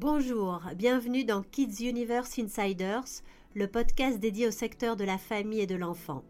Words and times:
Bonjour, 0.00 0.60
bienvenue 0.76 1.24
dans 1.24 1.42
Kids 1.42 1.88
Universe 1.88 2.38
Insiders, 2.38 3.24
le 3.56 3.66
podcast 3.66 4.20
dédié 4.20 4.46
au 4.46 4.52
secteur 4.52 4.94
de 4.94 5.02
la 5.02 5.18
famille 5.18 5.58
et 5.58 5.66
de 5.66 5.74
l'enfant. 5.74 6.22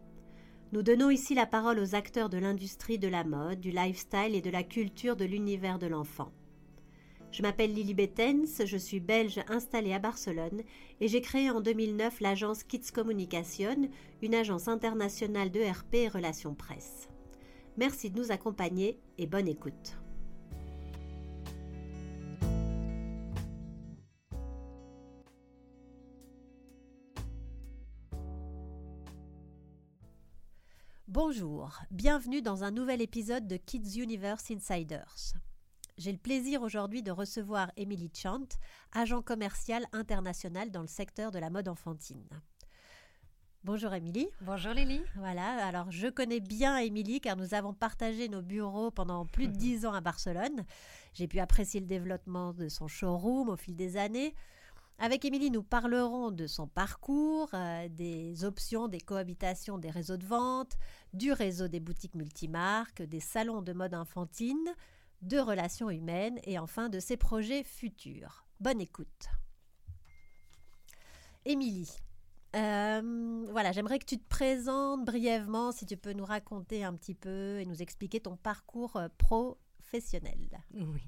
Nous 0.73 0.83
donnons 0.83 1.11
ici 1.11 1.35
la 1.35 1.45
parole 1.45 1.79
aux 1.79 1.95
acteurs 1.95 2.31
de 2.31 2.39
l'industrie 2.39 2.99
de 2.99 3.09
la 3.09 3.25
mode, 3.25 3.61
du 3.61 3.71
lifestyle 3.71 4.35
et 4.35 4.41
de 4.41 4.49
la 4.49 4.63
culture 4.63 5.17
de 5.17 5.27
l'univers 5.27 5.79
de 5.79 5.87
l'enfant. 5.87 6.33
Je 7.31 7.43
m'appelle 7.43 7.75
Lily 7.75 7.93
Bettens, 7.93 8.65
je 8.65 8.79
suis 8.79 9.01
belge 9.01 9.39
installée 9.49 9.93
à 9.93 9.99
Barcelone 9.99 10.63
et 11.03 11.09
j'ai 11.09 11.21
créé 11.21 11.51
en 11.51 11.61
2009 11.61 12.21
l'agence 12.21 12.63
Kids 12.63 12.91
Communication, 12.91 13.91
une 14.23 14.35
agence 14.35 14.69
internationale 14.69 15.51
de 15.51 15.61
RP 15.61 15.95
et 15.95 16.09
relations 16.09 16.55
presse. 16.55 17.11
Merci 17.77 18.09
de 18.09 18.19
nous 18.19 18.33
accompagner 18.33 18.99
et 19.19 19.27
bonne 19.27 19.47
écoute. 19.47 19.99
Bonjour, 31.21 31.81
bienvenue 31.91 32.43
dans 32.43 32.63
un 32.63 32.71
nouvel 32.71 33.03
épisode 33.03 33.49
de 33.49 33.57
Kids 33.57 34.01
Universe 34.01 34.53
Insiders. 34.53 35.33
J'ai 35.97 36.13
le 36.13 36.19
plaisir 36.19 36.63
aujourd'hui 36.63 37.03
de 37.03 37.11
recevoir 37.11 37.73
Emily 37.77 38.09
Chant, 38.15 38.47
agent 38.93 39.21
commercial 39.23 39.85
international 39.93 40.71
dans 40.71 40.83
le 40.83 40.87
secteur 40.87 41.33
de 41.33 41.41
la 41.41 41.51
mode 41.51 41.67
enfantine. 41.67 42.29
Bonjour 43.65 43.93
Émilie. 43.95 44.29
Bonjour 44.43 44.73
Lily. 44.75 45.01
Voilà, 45.17 45.67
alors 45.67 45.91
je 45.91 46.07
connais 46.07 46.39
bien 46.39 46.79
Émilie 46.79 47.21
car 47.21 47.37
nous 47.37 47.53
avons 47.53 47.75
partagé 47.75 48.29
nos 48.29 48.41
bureaux 48.41 48.93
pendant 48.93 49.27
plus 49.27 49.49
de 49.49 49.57
dix 49.57 49.87
ans 49.87 49.95
à 49.95 50.01
Barcelone. 50.01 50.65
J'ai 51.15 51.27
pu 51.27 51.41
apprécier 51.41 51.81
le 51.81 51.87
développement 51.87 52.53
de 52.53 52.69
son 52.69 52.87
showroom 52.87 53.49
au 53.49 53.57
fil 53.57 53.75
des 53.75 53.97
années. 53.97 54.37
Avec 55.01 55.25
Émilie, 55.25 55.53
nous 55.53 55.63
parlerons 55.63 56.33
de 56.33 56.49
son 56.49 56.67
parcours, 56.67 57.51
euh, 57.55 57.89
des 57.89 58.45
options, 58.45 58.89
des 58.89 59.01
cohabitations 59.01 59.79
des 59.79 59.91
réseaux 59.91 60.17
de 60.17 60.27
vente, 60.27 60.77
du 61.13 61.31
réseau 61.31 61.69
des 61.69 61.79
boutiques 61.79 62.17
multimarques, 62.17 63.03
des 63.03 63.21
salons 63.21 63.63
de 63.63 63.73
mode 63.73 63.95
infantine, 63.95 64.75
de 65.23 65.39
relations 65.39 65.89
humaines 65.89 66.41
et 66.43 66.59
enfin 66.59 66.89
de 66.89 66.99
ses 66.99 67.17
projets 67.17 67.63
futurs. 67.63 68.45
Bonne 68.59 68.81
écoute. 68.81 69.29
Émilie, 71.45 71.97
euh, 72.57 73.47
voilà, 73.53 73.71
j'aimerais 73.71 74.01
que 74.01 74.05
tu 74.05 74.19
te 74.19 74.29
présentes 74.29 75.05
brièvement, 75.05 75.71
si 75.71 75.87
tu 75.87 75.97
peux 75.97 76.13
nous 76.13 76.25
raconter 76.25 76.83
un 76.83 76.95
petit 76.95 77.15
peu 77.15 77.61
et 77.61 77.67
nous 77.67 77.83
expliquer 77.83 78.19
ton 78.19 78.37
parcours 78.37 78.97
euh, 78.97 79.09
professionnel. 79.89 80.39
Oui. 80.75 81.03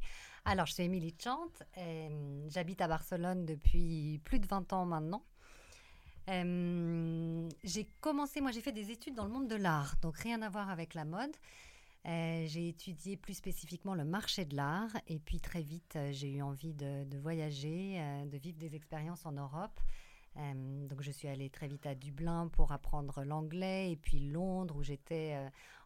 Alors, 0.44 0.66
je 0.66 0.72
suis 0.74 0.82
Émilie 0.84 1.14
Chant. 1.22 1.50
Euh, 1.76 2.46
j'habite 2.48 2.80
à 2.80 2.88
Barcelone 2.88 3.44
depuis 3.44 4.20
plus 4.24 4.38
de 4.38 4.46
20 4.46 4.72
ans 4.72 4.86
maintenant. 4.86 5.22
j'ai 6.26 7.88
commencé, 8.00 8.40
moi 8.40 8.52
j'ai 8.52 8.60
fait 8.60 8.72
des 8.72 8.90
études 8.90 9.14
dans 9.14 9.24
le 9.24 9.30
monde 9.30 9.48
de 9.48 9.56
l'art, 9.56 9.96
donc 10.00 10.16
rien 10.16 10.40
à 10.42 10.48
voir 10.48 10.70
avec 10.70 10.94
la 10.94 11.04
mode. 11.04 11.36
Euh, 12.06 12.46
j'ai 12.46 12.68
étudié 12.68 13.18
plus 13.18 13.34
spécifiquement 13.34 13.94
le 13.94 14.04
marché 14.04 14.46
de 14.46 14.56
l'art 14.56 14.96
et 15.06 15.18
puis 15.18 15.38
très 15.38 15.60
vite 15.60 15.96
euh, 15.96 16.12
j'ai 16.12 16.30
eu 16.30 16.40
envie 16.40 16.72
de, 16.72 17.04
voyager, 17.18 17.96
euh, 17.98 18.24
de 18.24 18.38
vivre 18.38 18.56
des 18.56 18.74
expériences 18.74 19.26
en 19.26 19.32
Europe. 19.32 19.78
donc 20.88 21.02
je 21.02 21.10
suis 21.10 21.28
allée 21.28 21.50
très 21.50 21.68
vite 21.68 21.84
à 21.84 21.94
Dublin 21.94 22.48
pour 22.48 22.72
apprendre 22.72 23.22
l'anglais 23.24 23.92
et 23.92 23.96
puis 23.96 24.18
Londres 24.30 24.76
où 24.78 24.82
j'étais 24.82 25.36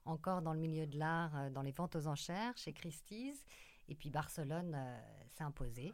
encore 0.05 0.43
dans 0.43 0.53
le 0.53 0.61
milieu 0.61 0.87
de 0.87 0.99
l'art, 0.99 1.51
dans 1.51 1.63
les 1.63 1.73
ventes 1.73 1.97
aux 1.97 2.07
enchères 2.07 2.57
chez 2.57 2.73
Christie's. 2.73 3.45
Et 3.89 3.95
puis 3.95 4.11
Barcelone 4.11 4.77
s'est 5.31 5.45
imposé. 5.45 5.93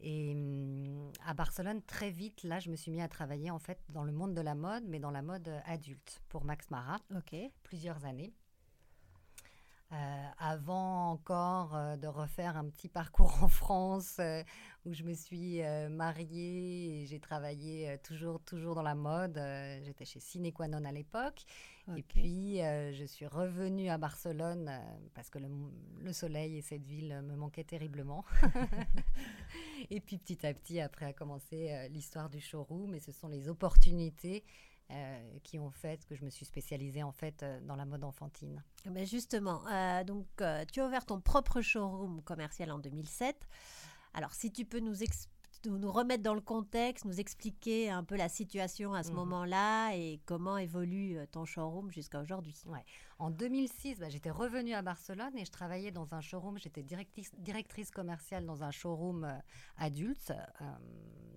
Et 0.00 0.32
hum, 0.34 1.12
à 1.24 1.34
Barcelone, 1.34 1.80
très 1.82 2.10
vite, 2.10 2.42
là, 2.42 2.58
je 2.58 2.70
me 2.70 2.76
suis 2.76 2.90
mis 2.90 3.00
à 3.00 3.08
travailler 3.08 3.50
en 3.50 3.58
fait 3.58 3.78
dans 3.88 4.04
le 4.04 4.12
monde 4.12 4.34
de 4.34 4.40
la 4.40 4.54
mode, 4.54 4.84
mais 4.86 4.98
dans 4.98 5.12
la 5.12 5.22
mode 5.22 5.48
adulte 5.64 6.20
pour 6.28 6.44
Max 6.44 6.70
Mara. 6.70 6.98
Ok. 7.14 7.36
Plusieurs 7.62 8.04
années. 8.04 8.32
Euh, 9.92 10.28
avant 10.38 11.10
encore 11.10 11.76
euh, 11.76 11.96
de 11.96 12.06
refaire 12.06 12.56
un 12.56 12.64
petit 12.70 12.88
parcours 12.88 13.42
en 13.42 13.48
France 13.48 14.16
euh, 14.20 14.42
où 14.86 14.94
je 14.94 15.02
me 15.02 15.12
suis 15.12 15.60
mariée 15.90 17.02
et 17.02 17.06
j'ai 17.06 17.20
travaillé 17.20 17.98
toujours, 18.02 18.40
toujours 18.40 18.74
dans 18.74 18.82
la 18.82 18.96
mode. 18.96 19.40
J'étais 19.84 20.04
chez 20.04 20.18
Cinequanon 20.18 20.84
à 20.84 20.90
l'époque. 20.90 21.44
Et 21.96 22.02
puis, 22.02 22.56
je 22.56 23.04
suis 23.06 23.26
revenue 23.26 23.90
à 23.90 23.98
Barcelone 23.98 24.72
parce 25.14 25.30
que 25.30 25.38
le, 25.38 25.48
le, 26.00 26.12
soleil 26.12 26.56
et 26.56 26.62
cette 26.62 26.84
ville 26.84 27.22
me 27.22 27.36
manquaient 27.36 27.62
terriblement. 27.62 28.24
et 29.90 30.00
puis, 30.00 30.18
petit 30.18 30.44
à 30.44 30.52
petit, 30.52 30.80
après 30.80 31.06
a 31.06 31.12
commencé 31.12 31.88
l'histoire 31.90 32.28
du 32.28 32.40
showroom 32.40 32.92
et 32.96 33.00
ce 33.00 33.12
sont 33.12 33.28
les 33.28 33.48
opportunités 33.48 34.42
euh, 34.92 35.38
qui 35.42 35.58
ont 35.58 35.70
fait 35.70 36.04
que 36.04 36.14
je 36.14 36.22
me 36.22 36.28
suis 36.28 36.44
spécialisée 36.44 37.02
en 37.02 37.12
fait 37.12 37.42
euh, 37.42 37.60
dans 37.62 37.76
la 37.76 37.86
mode 37.86 38.04
enfantine. 38.04 38.62
Mais 38.84 38.90
eh 38.90 38.94
ben, 38.94 39.06
justement, 39.06 39.62
euh, 39.68 40.04
donc 40.04 40.26
tu 40.70 40.80
as 40.80 40.86
ouvert 40.86 41.06
ton 41.06 41.20
propre 41.20 41.62
showroom 41.62 42.22
commercial 42.22 42.70
en 42.70 42.78
2007. 42.78 43.48
Alors 44.12 44.34
si 44.34 44.52
tu 44.52 44.66
peux 44.66 44.80
nous 44.80 45.02
expliquer 45.02 45.31
nous, 45.66 45.90
remettre 45.90 46.22
dans 46.22 46.34
le 46.34 46.40
contexte, 46.40 47.04
nous 47.04 47.20
expliquer 47.20 47.90
un 47.90 48.04
peu 48.04 48.16
la 48.16 48.28
situation 48.28 48.94
à 48.94 49.02
ce 49.02 49.10
mhm. 49.10 49.16
moment-là 49.16 49.94
et 49.94 50.20
comment 50.26 50.58
évolue 50.58 51.18
euh, 51.18 51.26
ton 51.26 51.44
showroom 51.44 51.90
jusqu'à 51.90 52.20
aujourd'hui. 52.20 52.54
Ouais. 52.66 52.84
En 53.18 53.30
2006, 53.30 54.00
bah, 54.00 54.08
j'étais 54.08 54.30
revenue 54.30 54.74
à 54.74 54.82
Barcelone 54.82 55.36
et 55.36 55.44
je 55.44 55.50
travaillais 55.50 55.90
dans 55.90 56.14
un 56.14 56.20
showroom. 56.20 56.58
J'étais 56.58 56.82
directrice, 56.82 57.30
directrice 57.38 57.90
commerciale 57.90 58.44
dans 58.44 58.62
un 58.62 58.70
showroom 58.70 59.24
euh, 59.24 59.38
adulte, 59.76 60.32
euh, 60.60 60.64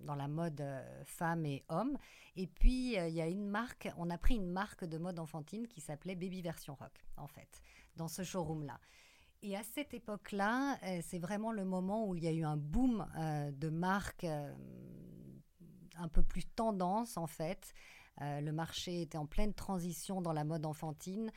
dans 0.04 0.14
la 0.14 0.28
mode 0.28 0.62
femmes 1.04 1.46
et 1.46 1.64
hommes. 1.68 1.96
Et 2.36 2.46
puis, 2.46 2.94
il 2.94 3.14
y 3.14 3.20
a 3.20 3.26
une 3.26 3.48
marque, 3.48 3.88
on 3.96 4.10
a 4.10 4.18
pris 4.18 4.36
une 4.36 4.50
marque 4.50 4.84
de 4.84 4.98
mode 4.98 5.18
enfantine 5.18 5.66
qui 5.66 5.80
s'appelait 5.80 6.14
Baby 6.14 6.42
Version 6.42 6.74
Rock, 6.74 7.04
en 7.16 7.26
fait, 7.26 7.62
dans 7.96 8.08
ce 8.08 8.22
showroom-là. 8.22 8.78
Et 9.48 9.54
à 9.54 9.62
cette 9.62 9.94
époque-là, 9.94 10.76
euh, 10.82 10.98
c'est 11.04 11.20
vraiment 11.20 11.52
le 11.52 11.64
moment 11.64 12.08
où 12.08 12.16
il 12.16 12.24
y 12.24 12.26
a 12.26 12.32
eu 12.32 12.42
un 12.42 12.56
boom 12.56 13.06
euh, 13.16 13.52
de 13.52 13.68
marques 13.68 14.24
euh, 14.24 14.52
un 15.98 16.08
peu 16.08 16.24
plus 16.24 16.44
tendance 16.44 17.16
en 17.16 17.28
fait. 17.28 17.72
le 18.20 18.50
marché 18.50 19.02
était 19.02 19.18
en 19.18 19.26
pleine 19.26 19.54
transition 19.54 20.20
dans 20.20 20.32
la 20.32 20.42
mode 20.42 20.66
enfantine. 20.66 21.30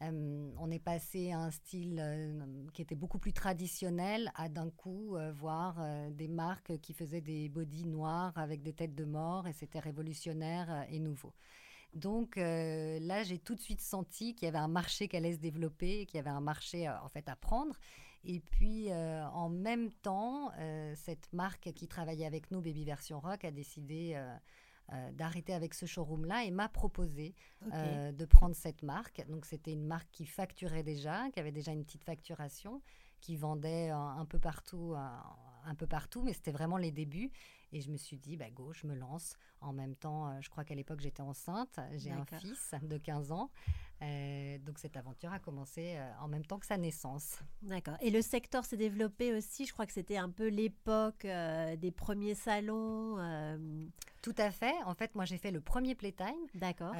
on 0.00 0.70
est 0.70 0.82
passé 0.82 1.32
à 1.32 1.38
un 1.40 1.50
style 1.50 2.02
qui 2.72 2.80
était 2.80 2.96
beaucoup 2.96 3.18
plus 3.18 3.34
traditionnel 3.34 4.32
à 4.36 4.48
d'un 4.48 4.70
coup 4.70 5.16
voir 5.34 5.78
des 6.10 6.28
marques 6.28 6.78
qui 6.80 6.92
faisaient 6.92 7.20
des 7.20 7.48
bodys 7.48 7.86
noirs 7.86 8.36
avec 8.36 8.62
des 8.62 8.72
têtes 8.72 8.94
de 8.94 9.04
mort 9.04 9.46
et 9.46 9.52
c'était 9.52 9.80
révolutionnaire 9.80 10.86
et 10.88 10.98
nouveau. 10.98 11.34
Donc 11.94 12.38
euh, 12.38 12.98
là, 13.00 13.22
j'ai 13.22 13.38
tout 13.38 13.54
de 13.54 13.60
suite 13.60 13.80
senti 13.80 14.34
qu'il 14.34 14.46
y 14.46 14.48
avait 14.48 14.58
un 14.58 14.68
marché 14.68 15.08
qui 15.08 15.16
allait 15.16 15.34
se 15.34 15.40
développer, 15.40 16.06
qu'il 16.06 16.18
y 16.18 16.20
avait 16.20 16.30
un 16.30 16.40
marché 16.40 16.88
euh, 16.88 17.00
en 17.02 17.08
fait 17.08 17.28
à 17.28 17.36
prendre. 17.36 17.76
Et 18.24 18.40
puis 18.40 18.90
euh, 18.90 19.26
en 19.28 19.48
même 19.48 19.90
temps, 19.90 20.52
cette 20.94 21.32
marque 21.32 21.72
qui 21.72 21.88
travaillait 21.88 22.26
avec 22.26 22.50
nous, 22.50 22.60
Baby 22.60 22.84
Version 22.84 23.18
Rock, 23.18 23.44
a 23.44 23.50
décidé 23.50 24.22
d'arrêter 25.12 25.54
avec 25.54 25.72
ce 25.72 25.86
showroom-là 25.86 26.44
et 26.44 26.50
m'a 26.50 26.68
proposé 26.68 27.34
de 27.62 28.24
prendre 28.26 28.54
cette 28.54 28.82
marque. 28.82 29.24
Donc 29.28 29.46
c'était 29.46 29.72
une 29.72 29.86
marque 29.86 30.10
qui 30.12 30.26
facturait 30.26 30.82
déjà, 30.82 31.30
qui 31.30 31.40
avait 31.40 31.50
déjà 31.50 31.72
une 31.72 31.82
petite 31.82 32.04
facturation, 32.04 32.82
qui 33.22 33.36
vendait 33.36 33.88
un 33.88 34.26
peu 34.26 34.38
partout, 34.38 34.94
un 35.64 35.74
peu 35.74 35.86
partout, 35.86 36.22
mais 36.22 36.34
c'était 36.34 36.52
vraiment 36.52 36.76
les 36.76 36.90
débuts. 36.90 37.32
Et 37.72 37.80
je 37.80 37.90
me 37.90 37.96
suis 37.96 38.16
dit, 38.16 38.36
bah, 38.36 38.50
go, 38.50 38.72
je 38.72 38.86
me 38.86 38.94
lance. 38.94 39.36
En 39.60 39.72
même 39.72 39.94
temps, 39.94 40.28
euh, 40.28 40.40
je 40.40 40.48
crois 40.48 40.64
qu'à 40.64 40.74
l'époque, 40.74 41.00
j'étais 41.00 41.22
enceinte. 41.22 41.78
J'ai 41.96 42.10
un 42.10 42.24
fils 42.24 42.74
de 42.82 42.96
15 42.96 43.32
ans. 43.32 43.50
Euh, 44.02 44.56
donc 44.60 44.78
cette 44.78 44.96
aventure 44.96 45.30
a 45.30 45.38
commencé 45.38 45.96
euh, 45.96 46.10
en 46.22 46.28
même 46.28 46.46
temps 46.46 46.58
que 46.58 46.64
sa 46.64 46.78
naissance. 46.78 47.38
D'accord. 47.60 47.96
Et 48.00 48.10
le 48.10 48.22
secteur 48.22 48.64
s'est 48.64 48.78
développé 48.78 49.34
aussi? 49.34 49.66
Je 49.66 49.74
crois 49.74 49.84
que 49.84 49.92
c'était 49.92 50.16
un 50.16 50.30
peu 50.30 50.48
l'époque 50.48 51.26
des 51.26 51.92
premiers 51.94 52.34
salons. 52.34 53.18
Tout 54.22 54.34
à 54.38 54.50
fait. 54.50 54.74
En 54.84 54.94
fait, 54.94 55.14
moi, 55.14 55.24
j'ai 55.24 55.38
fait 55.38 55.50
le 55.50 55.60
premier 55.60 55.94
Playtime. 55.94 56.46
D'accord. 56.54 56.94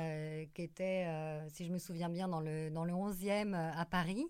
qui 0.55 0.62
était, 0.62 1.06
si 1.49 1.64
je 1.64 1.73
me 1.73 1.78
souviens 1.78 2.11
bien, 2.11 2.28
dans 2.28 2.40
le, 2.40 2.70
dans 2.70 2.84
le 2.84 2.93
11e 2.93 3.55
à 3.55 3.84
Paris. 3.87 4.26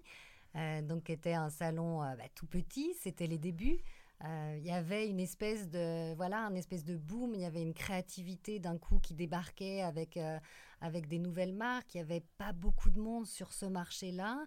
donc, 0.84 1.04
qui 1.04 1.12
était 1.12 1.34
un 1.34 1.50
salon 1.50 1.98
bah, 1.98 2.28
tout 2.34 2.46
petit. 2.46 2.94
C'était 3.00 3.26
les 3.26 3.38
débuts. 3.38 3.80
Euh, 4.24 4.56
il 4.58 4.66
y 4.66 4.70
avait 4.70 5.08
une 5.08 5.20
espèce 5.20 5.70
de 5.70 6.14
voilà 6.14 6.44
un 6.44 6.54
espèce 6.54 6.84
de 6.84 6.96
boom 6.96 7.34
il 7.34 7.40
y 7.40 7.46
avait 7.46 7.62
une 7.62 7.72
créativité 7.72 8.58
d'un 8.58 8.76
coup 8.76 8.98
qui 8.98 9.14
débarquait 9.14 9.80
avec 9.80 10.18
euh, 10.18 10.38
avec 10.82 11.08
des 11.08 11.18
nouvelles 11.18 11.54
marques. 11.54 11.94
Il 11.94 11.98
y 11.98 12.00
avait 12.00 12.24
pas 12.36 12.52
beaucoup 12.52 12.90
de 12.90 13.00
monde 13.00 13.26
sur 13.26 13.52
ce 13.52 13.64
marché 13.64 14.12
là 14.12 14.44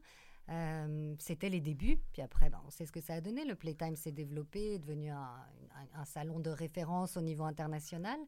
euh, 0.49 1.15
c'était 1.19 1.49
les 1.49 1.61
débuts. 1.61 1.97
Puis 2.11 2.21
après 2.21 2.51
ben, 2.51 2.61
on 2.67 2.69
sait 2.69 2.85
ce 2.85 2.91
que 2.91 3.01
ça 3.01 3.15
a 3.15 3.21
donné. 3.21 3.45
Le 3.45 3.55
Playtime 3.55 3.95
s'est 3.95 4.11
développé 4.11 4.75
est 4.75 4.79
devenu 4.79 5.09
un, 5.09 5.43
un, 5.95 6.05
salon 6.05 6.39
de 6.39 6.51
référence 6.51 7.17
au 7.17 7.21
niveau 7.21 7.45
international. 7.45 8.19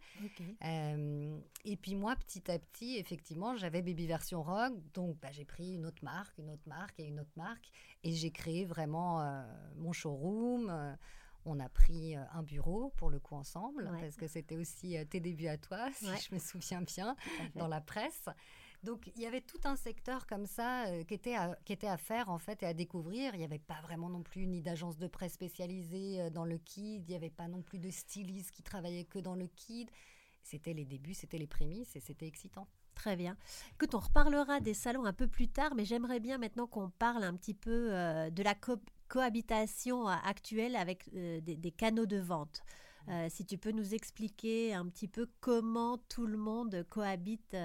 Et 0.61 1.77
puis 1.77 1.93
moi 1.93 2.15
petit 2.15 2.49
à 2.49 2.57
petit 2.57 2.97
effectivement 2.97 3.55
j'avais 3.55 3.83
Baby 3.83 4.07
Version 4.07 4.41
Rock 4.41 4.73
donc 4.95 5.19
ben, 5.19 5.31
j'ai 5.31 5.45
pris 5.45 5.75
une 5.75 5.85
autre 5.85 6.03
marque 6.03 6.35
une 6.39 6.49
autre 6.49 6.67
marque 6.67 6.99
et 6.99 7.03
une 7.03 7.19
autre 7.19 7.33
marque. 7.35 7.69
Et 8.03 8.13
j'ai 8.13 8.31
créé 8.31 8.65
vraiment 8.65 9.45
mon 9.75 9.91
showroom 9.91 10.97
On 11.45 11.59
a 11.59 11.69
pris 11.69 12.15
un 12.15 12.43
bureau 12.43 12.91
pour 12.97 13.09
le 13.09 13.19
coup 13.19 13.35
ensemble, 13.35 13.91
parce 14.01 14.15
que 14.15 14.27
c'était 14.27 14.57
aussi 14.57 14.97
tes 15.09 15.19
débuts 15.19 15.47
à 15.47 15.57
toi, 15.57 15.89
si 15.93 16.05
je 16.05 16.33
me 16.33 16.39
souviens 16.39 16.81
bien, 16.81 17.15
dans 17.55 17.67
la 17.67 17.81
presse. 17.81 18.27
Donc 18.83 19.11
il 19.15 19.21
y 19.21 19.25
avait 19.25 19.41
tout 19.41 19.59
un 19.63 19.75
secteur 19.75 20.27
comme 20.27 20.45
ça 20.45 20.85
qui, 21.07 21.13
était 21.13 21.35
à, 21.35 21.57
qui 21.65 21.73
était 21.73 21.87
à 21.87 21.97
faire 21.97 22.29
en 22.29 22.37
fait 22.37 22.61
et 22.63 22.65
à 22.65 22.73
découvrir. 22.73 23.33
Il 23.33 23.39
n'y 23.39 23.43
avait 23.43 23.59
pas 23.59 23.81
vraiment 23.81 24.09
non 24.09 24.21
plus 24.21 24.47
ni 24.47 24.61
d'agence 24.61 24.97
de 24.97 25.07
presse 25.07 25.33
spécialisée 25.33 26.29
dans 26.31 26.45
le 26.45 26.57
kid, 26.57 27.03
il 27.07 27.09
n'y 27.09 27.15
avait 27.15 27.29
pas 27.29 27.47
non 27.47 27.61
plus 27.61 27.79
de 27.79 27.89
styliste 27.89 28.51
qui 28.51 28.63
travaillait 28.63 29.05
que 29.05 29.19
dans 29.19 29.35
le 29.35 29.47
kid. 29.47 29.89
C'était 30.45 30.73
les 30.73 30.85
débuts, 30.85 31.15
c'était 31.15 31.39
les 31.39 31.47
prémices 31.47 31.95
et 31.95 31.99
c'était 31.99 32.27
excitant. 32.27 32.67
Très 32.93 33.15
bien. 33.15 33.35
Écoute, 33.73 33.93
on 33.95 33.99
reparlera 33.99 34.61
des 34.61 34.73
salons 34.73 35.05
un 35.05 35.13
peu 35.13 35.27
plus 35.27 35.47
tard, 35.47 35.75
mais 35.75 35.85
j'aimerais 35.85 36.19
bien 36.19 36.37
maintenant 36.37 36.67
qu'on 36.67 36.89
parle 36.91 37.23
un 37.23 37.35
petit 37.35 37.53
peu 37.53 37.89
euh, 37.91 38.29
de 38.29 38.43
la 38.43 38.55
cohabitation 39.07 40.07
euh, 40.07 40.13
actuelle 40.23 40.75
avec 40.75 41.09
euh, 41.15 41.39
des, 41.41 41.71
canaux 41.71 42.05
de 42.05 42.17
vente. 42.17 42.61
si 43.29 43.45
tu 43.45 43.57
peux 43.57 43.71
nous 43.71 43.93
expliquer 43.93 44.73
un 44.73 44.87
petit 44.87 45.07
peu 45.07 45.27
comment 45.39 45.99
tout 46.09 46.25
le 46.25 46.37
monde 46.37 46.85
cohabite 46.89 47.55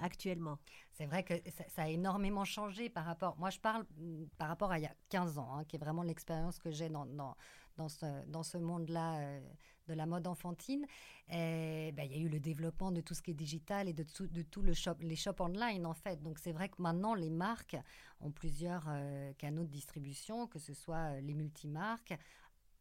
actuellement. 0.00 0.58
C'est 0.96 1.06
vrai 1.06 1.24
que 1.24 1.34
ça, 1.68 1.82
a 1.82 1.88
énormément 1.88 2.44
changé 2.44 2.88
par 2.88 3.04
rapport. 3.04 3.36
Moi, 3.38 3.50
je 3.50 3.58
parle 3.58 3.84
mm, 3.98 4.26
par 4.38 4.48
rapport 4.48 4.72
à 4.72 4.78
il 4.78 4.82
y 4.82 4.86
a 4.86 4.94
15 5.10 5.38
ans, 5.38 5.56
hein, 5.56 5.64
qui 5.64 5.76
est 5.76 5.78
vraiment 5.78 6.02
l'expérience 6.02 6.58
que 6.58 6.70
j'ai 6.70 6.88
dans, 6.88 7.04
dans, 7.04 7.36
dans, 7.76 7.88
ce, 7.88 8.26
dans 8.26 8.42
ce 8.42 8.58
monde-là 8.58 9.40
de 9.86 9.94
la 9.94 10.06
mode 10.06 10.26
enfantine. 10.26 10.84
Ben, 11.28 11.98
il 11.98 12.12
y 12.12 12.14
a 12.14 12.18
eu 12.18 12.28
le 12.28 12.40
développement 12.40 12.92
de 12.92 13.00
tout 13.00 13.14
ce 13.14 13.22
qui 13.22 13.32
est 13.32 13.34
digital 13.34 13.88
et 13.88 13.92
de 13.92 14.02
tout, 14.04 14.62
le 14.62 14.74
shop, 14.74 14.96
les 15.00 15.16
shops 15.16 15.40
online 15.40 15.86
en 15.86 15.94
fait. 15.94 16.22
Donc 16.22 16.38
c'est 16.38 16.52
vrai 16.52 16.68
que 16.68 16.80
maintenant 16.80 17.14
les 17.14 17.30
marques 17.30 17.76
ont 18.20 18.30
plusieurs 18.30 18.86
euh, 18.88 19.32
canaux 19.34 19.64
de 19.64 19.70
distribution, 19.70 20.46
que 20.46 20.58
ce 20.58 20.74
soit 20.74 21.16
euh, 21.16 21.20
les 21.20 21.34
multimarques 21.34 22.14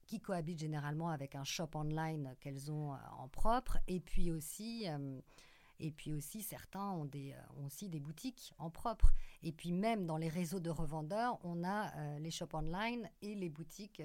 qui 0.06 0.20
cohabitent 0.20 0.60
généralement 0.60 1.10
avec 1.10 1.36
un 1.36 1.44
shop 1.44 1.70
online 1.74 2.36
qu'elles 2.40 2.72
ont 2.72 2.94
euh, 2.94 2.98
en 3.18 3.28
propre, 3.28 3.78
et 3.88 4.00
puis 4.00 4.32
aussi 4.32 4.86
et 5.80 5.92
puis 5.92 6.14
aussi, 6.14 6.42
certains 6.42 6.90
ont, 6.92 7.06
des, 7.06 7.36
ont 7.58 7.66
aussi 7.66 7.90
des 7.90 8.00
boutiques 8.00 8.54
en 8.58 8.70
propre. 8.70 9.14
Et 9.44 9.52
puis 9.52 9.72
même 9.72 10.06
dans 10.06 10.18
les 10.18 10.30
réseaux 10.30 10.60
de 10.60 10.70
revendeurs, 10.70 11.38
on 11.44 11.64
a 11.64 12.18
les 12.20 12.32
shops 12.32 12.54
online 12.54 13.10
et 13.22 13.36
les 13.36 13.50
boutiques 13.50 14.02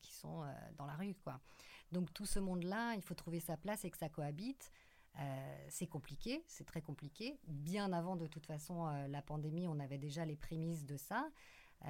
qui 0.00 0.12
sont 0.14 0.42
dans 0.76 0.86
la 0.86 0.94
rue. 0.94 1.14
Quoi. 1.22 1.40
Donc 1.92 2.12
tout 2.14 2.26
ce 2.26 2.40
monde-là, 2.40 2.94
il 2.94 3.02
faut 3.02 3.14
trouver 3.14 3.40
sa 3.40 3.56
place 3.56 3.84
et 3.84 3.90
que 3.90 3.98
ça 3.98 4.08
cohabite. 4.08 4.72
Euh, 5.20 5.66
c'est 5.68 5.86
compliqué, 5.86 6.42
c'est 6.46 6.64
très 6.64 6.80
compliqué. 6.80 7.38
Bien 7.46 7.92
avant, 7.92 8.16
de 8.16 8.26
toute 8.26 8.46
façon, 8.46 8.86
euh, 8.86 9.08
la 9.08 9.20
pandémie, 9.20 9.68
on 9.68 9.78
avait 9.78 9.98
déjà 9.98 10.24
les 10.24 10.36
prémices 10.36 10.86
de 10.86 10.96
ça. 10.96 11.28
Euh, 11.84 11.88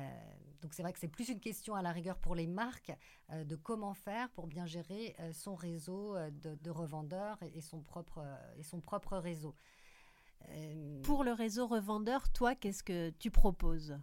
donc 0.60 0.74
c'est 0.74 0.82
vrai 0.82 0.92
que 0.92 0.98
c'est 0.98 1.08
plus 1.08 1.28
une 1.28 1.40
question 1.40 1.74
à 1.74 1.82
la 1.82 1.90
rigueur 1.90 2.18
pour 2.18 2.34
les 2.34 2.46
marques 2.46 2.92
de 3.30 3.56
comment 3.56 3.94
faire 3.94 4.30
pour 4.30 4.46
bien 4.46 4.64
gérer 4.64 5.16
son 5.32 5.56
réseau 5.56 6.14
de, 6.30 6.70
revendeurs 6.70 7.42
et, 7.42 7.60
son 7.60 7.80
propre, 7.80 8.24
et 8.56 8.62
son 8.62 8.80
propre 8.80 9.16
réseau. 9.16 9.56
Pour 11.02 11.24
le 11.24 11.32
réseau 11.32 11.66
revendeur, 11.66 12.28
toi, 12.32 12.54
qu'est-ce 12.54 12.84
que 12.84 13.10
tu 13.10 13.32
proposes? 13.32 13.98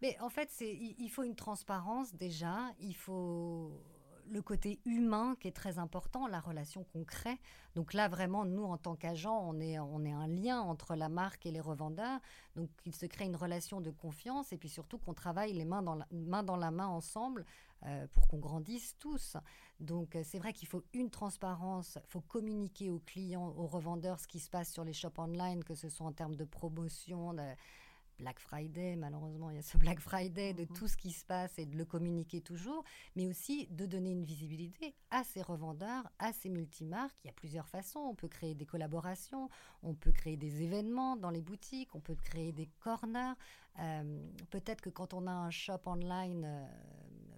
Mais 0.00 0.18
en 0.20 0.30
fait, 0.30 0.50
il 0.60 1.08
faut 1.10 1.22
une 1.22 1.36
transparence 1.36 2.14
déjà. 2.14 2.72
Il 2.78 2.96
faut 2.96 3.84
le 4.30 4.42
côté 4.42 4.80
humain 4.84 5.36
qui 5.40 5.48
est 5.48 5.56
très 5.56 5.78
important, 5.78 6.26
la 6.26 6.40
relation 6.40 6.84
qu'on 6.84 7.04
crée. 7.04 7.38
Donc 7.74 7.92
là, 7.94 8.08
vraiment, 8.08 8.44
nous, 8.44 8.64
en 8.64 8.78
tant 8.78 8.96
qu'agents, 8.96 9.40
on 9.44 9.60
est, 9.60 9.78
on 9.78 10.04
est 10.04 10.12
un 10.12 10.26
lien 10.26 10.60
entre 10.60 10.94
la 10.94 11.08
marque 11.08 11.46
et 11.46 11.50
les 11.50 11.60
revendeurs. 11.60 12.20
Donc 12.56 12.70
il 12.84 12.94
se 12.94 13.06
crée 13.06 13.24
une 13.24 13.36
relation 13.36 13.80
de 13.80 13.90
confiance 13.90 14.52
et 14.52 14.58
puis 14.58 14.68
surtout 14.68 14.98
qu'on 14.98 15.14
travaille 15.14 15.52
les 15.52 15.64
mains 15.64 15.82
dans 15.82 15.96
la 15.96 16.06
main, 16.10 16.42
dans 16.42 16.56
la 16.56 16.70
main 16.70 16.86
ensemble 16.86 17.44
euh, 17.86 18.06
pour 18.12 18.28
qu'on 18.28 18.38
grandisse 18.38 18.96
tous. 18.98 19.36
Donc 19.80 20.14
euh, 20.14 20.22
c'est 20.24 20.38
vrai 20.38 20.52
qu'il 20.52 20.68
faut 20.68 20.84
une 20.92 21.10
transparence, 21.10 21.98
il 22.02 22.10
faut 22.10 22.20
communiquer 22.20 22.90
aux 22.90 23.00
clients, 23.00 23.54
aux 23.56 23.66
revendeurs 23.66 24.20
ce 24.20 24.26
qui 24.26 24.38
se 24.38 24.50
passe 24.50 24.72
sur 24.72 24.84
les 24.84 24.92
shops 24.92 25.18
online, 25.18 25.64
que 25.64 25.74
ce 25.74 25.88
soit 25.88 26.06
en 26.06 26.12
termes 26.12 26.36
de 26.36 26.44
promotion, 26.44 27.34
de, 27.34 27.42
Black 28.20 28.38
Friday, 28.38 28.96
malheureusement, 28.96 29.50
il 29.50 29.56
y 29.56 29.58
a 29.58 29.62
ce 29.62 29.78
Black 29.78 29.98
Friday, 29.98 30.52
de 30.52 30.62
mhm. 30.62 30.76
tout 30.76 30.88
ce 30.88 30.96
qui 30.96 31.10
se 31.10 31.24
passe 31.24 31.58
et 31.58 31.64
de 31.64 31.76
le 31.76 31.86
communiquer 31.86 32.42
toujours, 32.42 32.84
mais 33.16 33.26
aussi 33.26 33.66
de 33.70 33.86
donner 33.86 34.10
une 34.10 34.24
visibilité 34.24 34.94
à 35.10 35.24
ces 35.24 35.40
revendeurs, 35.40 36.06
à 36.18 36.32
ces 36.32 36.50
multimarques. 36.50 37.16
Il 37.24 37.28
y 37.28 37.30
a 37.30 37.34
plusieurs 37.34 37.66
façons. 37.66 38.00
On 38.00 38.14
peut 38.14 38.28
créer 38.28 38.54
des 38.54 38.66
collaborations, 38.66 39.48
on 39.82 39.94
peut 39.94 40.12
créer 40.12 40.36
des 40.36 40.62
événements 40.62 41.16
dans 41.16 41.30
les 41.30 41.40
boutiques, 41.40 41.94
on 41.94 42.00
peut 42.00 42.14
créer 42.14 42.52
des 42.52 42.68
corners. 42.80 43.34
Euh, 43.78 44.20
peut-être 44.50 44.82
que 44.82 44.90
quand 44.90 45.14
on 45.14 45.26
a 45.26 45.32
un 45.32 45.50
shop 45.50 45.80
online 45.86 46.44
euh, 46.44 46.66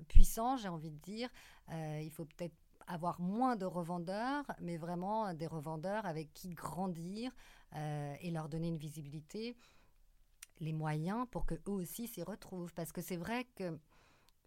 puissant, 0.09 0.57
j'ai 0.57 0.69
envie 0.69 0.91
de 0.91 0.99
dire, 0.99 1.29
euh, 1.71 2.01
il 2.03 2.11
faut 2.11 2.25
peut-être 2.25 2.57
avoir 2.89 3.21
moins 3.21 3.55
de 3.55 3.65
revendeurs, 3.65 4.45
mais 4.61 4.77
vraiment 4.77 5.33
des 5.33 5.47
revendeurs 5.47 6.05
avec 6.05 6.35
qui 6.35 6.51
grandir 6.51 7.31
et 8.21 8.31
leur 8.31 8.51
donner 8.51 8.69
une 8.69 8.77
visibilité 8.77 9.57
les 10.61 10.73
moyens 10.73 11.27
pour 11.31 11.47
que 11.47 11.55
eux 11.55 11.73
aussi 11.73 12.09
s'y 12.09 12.23
retrouvent. 12.23 12.73
Parce 12.75 12.93
que 12.93 13.01
c'est 13.01 13.17
vrai 13.17 13.47
que 13.57 13.79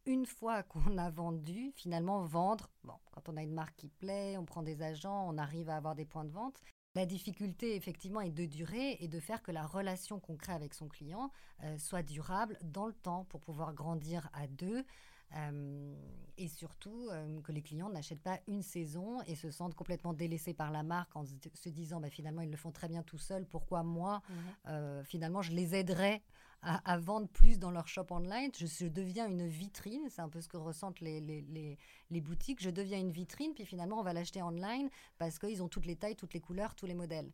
une 0.06 0.26
fois 0.26 0.64
qu'on 0.64 0.98
a 0.98 1.10
vendu, 1.10 1.72
finalement 1.76 2.24
vendre, 2.24 2.70
bon, 2.84 2.96
quand 3.12 3.30
on 3.30 3.38
a 3.38 3.44
une 3.44 3.54
marque 3.54 3.76
qui 3.76 3.88
plaît, 3.88 4.38
on 4.38 4.46
prend 4.46 4.64
des 4.64 4.82
agents, 4.82 5.28
on 5.28 5.38
arrive 5.38 5.70
à 5.70 5.78
avoir 5.78 5.96
des 5.96 6.06
points 6.06 6.26
de 6.26 6.32
vente. 6.32 6.62
La 6.96 7.06
difficulté, 7.06 7.76
effectivement, 7.76 8.22
est 8.22 8.32
de 8.32 8.46
durer 8.46 8.98
et 9.02 9.10
de 9.10 9.20
faire 9.20 9.44
que 9.44 9.52
la 9.52 9.66
relation 9.68 10.20
qu'on 10.22 10.38
crée 10.38 10.54
avec 10.54 10.74
son 10.74 10.88
client 10.88 11.30
euh, 11.64 11.78
soit 11.78 12.04
durable 12.04 12.58
dans 12.64 12.88
le 12.88 12.94
temps 12.94 13.26
pour 13.26 13.42
pouvoir 13.42 13.74
grandir 13.74 14.30
à 14.34 14.48
deux. 14.48 14.86
Euh, 15.34 15.96
et 16.38 16.48
surtout 16.48 17.08
euh, 17.12 17.42
que 17.42 17.52
les 17.52 17.62
clients 17.62 17.90
n'achètent 17.90 18.22
pas 18.22 18.40
une 18.48 18.62
saison 18.62 19.22
et 19.24 19.36
se 19.36 19.52
sentent 19.52 19.74
complètement 19.76 20.14
délaissés 20.14 20.54
par 20.54 20.72
la 20.72 20.84
marque 20.84 21.16
en 21.16 21.24
se 21.26 21.70
disant 21.70 22.00
bah, 22.02 22.10
finalement 22.10 22.42
ils 22.42 22.52
le 22.52 22.58
font 22.58 22.72
très 22.72 22.88
bien 22.88 23.04
tout 23.04 23.18
seuls, 23.18 23.46
pourquoi 23.46 23.84
moi? 23.84 24.22
Mhm. 24.30 24.36
euh, 24.68 25.04
finalement 25.04 25.42
je 25.42 25.52
les 25.52 25.76
aiderais 25.76 26.22
à, 26.62 26.98
vendre 26.98 27.28
plus 27.28 27.60
dans 27.60 27.70
leur 27.70 27.88
shop 27.88 28.08
online. 28.10 28.50
Je, 28.58 28.88
deviens 28.88 29.28
une 29.28 29.48
vitrine, 29.48 30.02
c'est 30.10 30.22
un 30.22 30.30
peu 30.30 30.42
ce 30.42 30.48
que 30.48 30.58
ressentent 30.58 31.00
les, 31.00 31.22
les, 31.22 31.78
les, 32.10 32.22
boutiques. 32.22 32.62
Je 32.62 32.72
deviens 32.72 33.00
une 33.00 33.12
vitrine, 33.12 33.54
puis 33.54 33.66
finalement 33.66 34.00
on 34.00 34.04
va 34.04 34.14
l'acheter 34.14 34.42
online 34.42 34.90
parce 35.20 35.38
qu'ils 35.38 35.62
ont 35.62 35.68
toutes 35.68 35.86
les 35.86 35.96
tailles, 35.96 36.16
toutes 36.16 36.34
les 36.34 36.40
couleurs, 36.40 36.74
tous 36.74 36.88
les 36.88 36.96
modèles. 36.96 37.32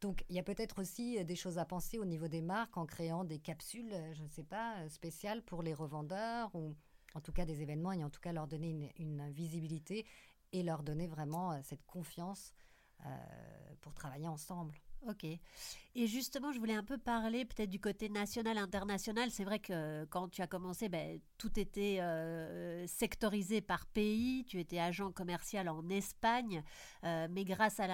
donc 0.00 0.24
il 0.28 0.34
y 0.34 0.38
a 0.38 0.42
peut-être 0.42 0.80
aussi 0.80 1.24
des 1.24 1.36
choses 1.36 1.58
à 1.58 1.64
penser 1.64 1.98
au 1.98 2.04
niveau 2.04 2.26
des 2.26 2.42
marques 2.42 2.76
en 2.76 2.86
créant 2.86 3.22
des 3.22 3.38
capsules, 3.38 3.94
je 4.14 4.22
ne 4.22 4.28
sais 4.28 4.44
pas, 4.44 4.88
spéciales 4.88 5.42
pour 5.42 5.62
les 5.62 5.74
revendeurs 5.74 6.52
ou 6.54 6.74
en 7.14 7.20
tout 7.20 7.32
cas 7.32 7.44
des 7.44 7.62
événements 7.62 7.92
et 7.92 8.04
en 8.04 8.10
tout 8.10 8.20
cas 8.20 8.32
leur 8.32 8.46
donner 8.46 8.92
une, 8.98 9.30
visibilité 9.30 10.06
et 10.52 10.62
leur 10.62 10.82
donner 10.82 11.06
vraiment 11.06 11.52
euh, 11.52 11.60
cette 11.62 11.84
confiance 11.84 12.52
euh, 13.04 13.08
pour 13.80 13.92
travailler 13.94 14.28
ensemble. 14.28 14.74
Ok. 15.06 15.24
Et 15.94 16.06
justement, 16.06 16.52
je 16.52 16.58
voulais 16.58 16.74
un 16.74 16.84
peu 16.84 16.98
parler 16.98 17.44
peut-être 17.44 17.70
du 17.70 17.80
côté 17.80 18.08
national, 18.08 18.58
international. 18.58 19.30
C'est 19.30 19.44
vrai 19.44 19.58
que 19.58 20.04
quand 20.06 20.28
tu 20.28 20.42
as 20.42 20.46
commencé, 20.46 20.88
ben, 20.88 21.20
tout 21.38 21.58
était 21.58 21.98
euh, 22.00 22.86
sectorisé 22.86 23.60
par 23.60 23.86
pays. 23.86 24.44
Tu 24.44 24.60
étais 24.60 24.78
agent 24.78 25.10
commercial 25.12 25.68
en 25.68 25.88
Espagne, 25.88 26.62
euh, 27.04 27.26
mais 27.30 27.44
grâce 27.44 27.80
à 27.80 27.86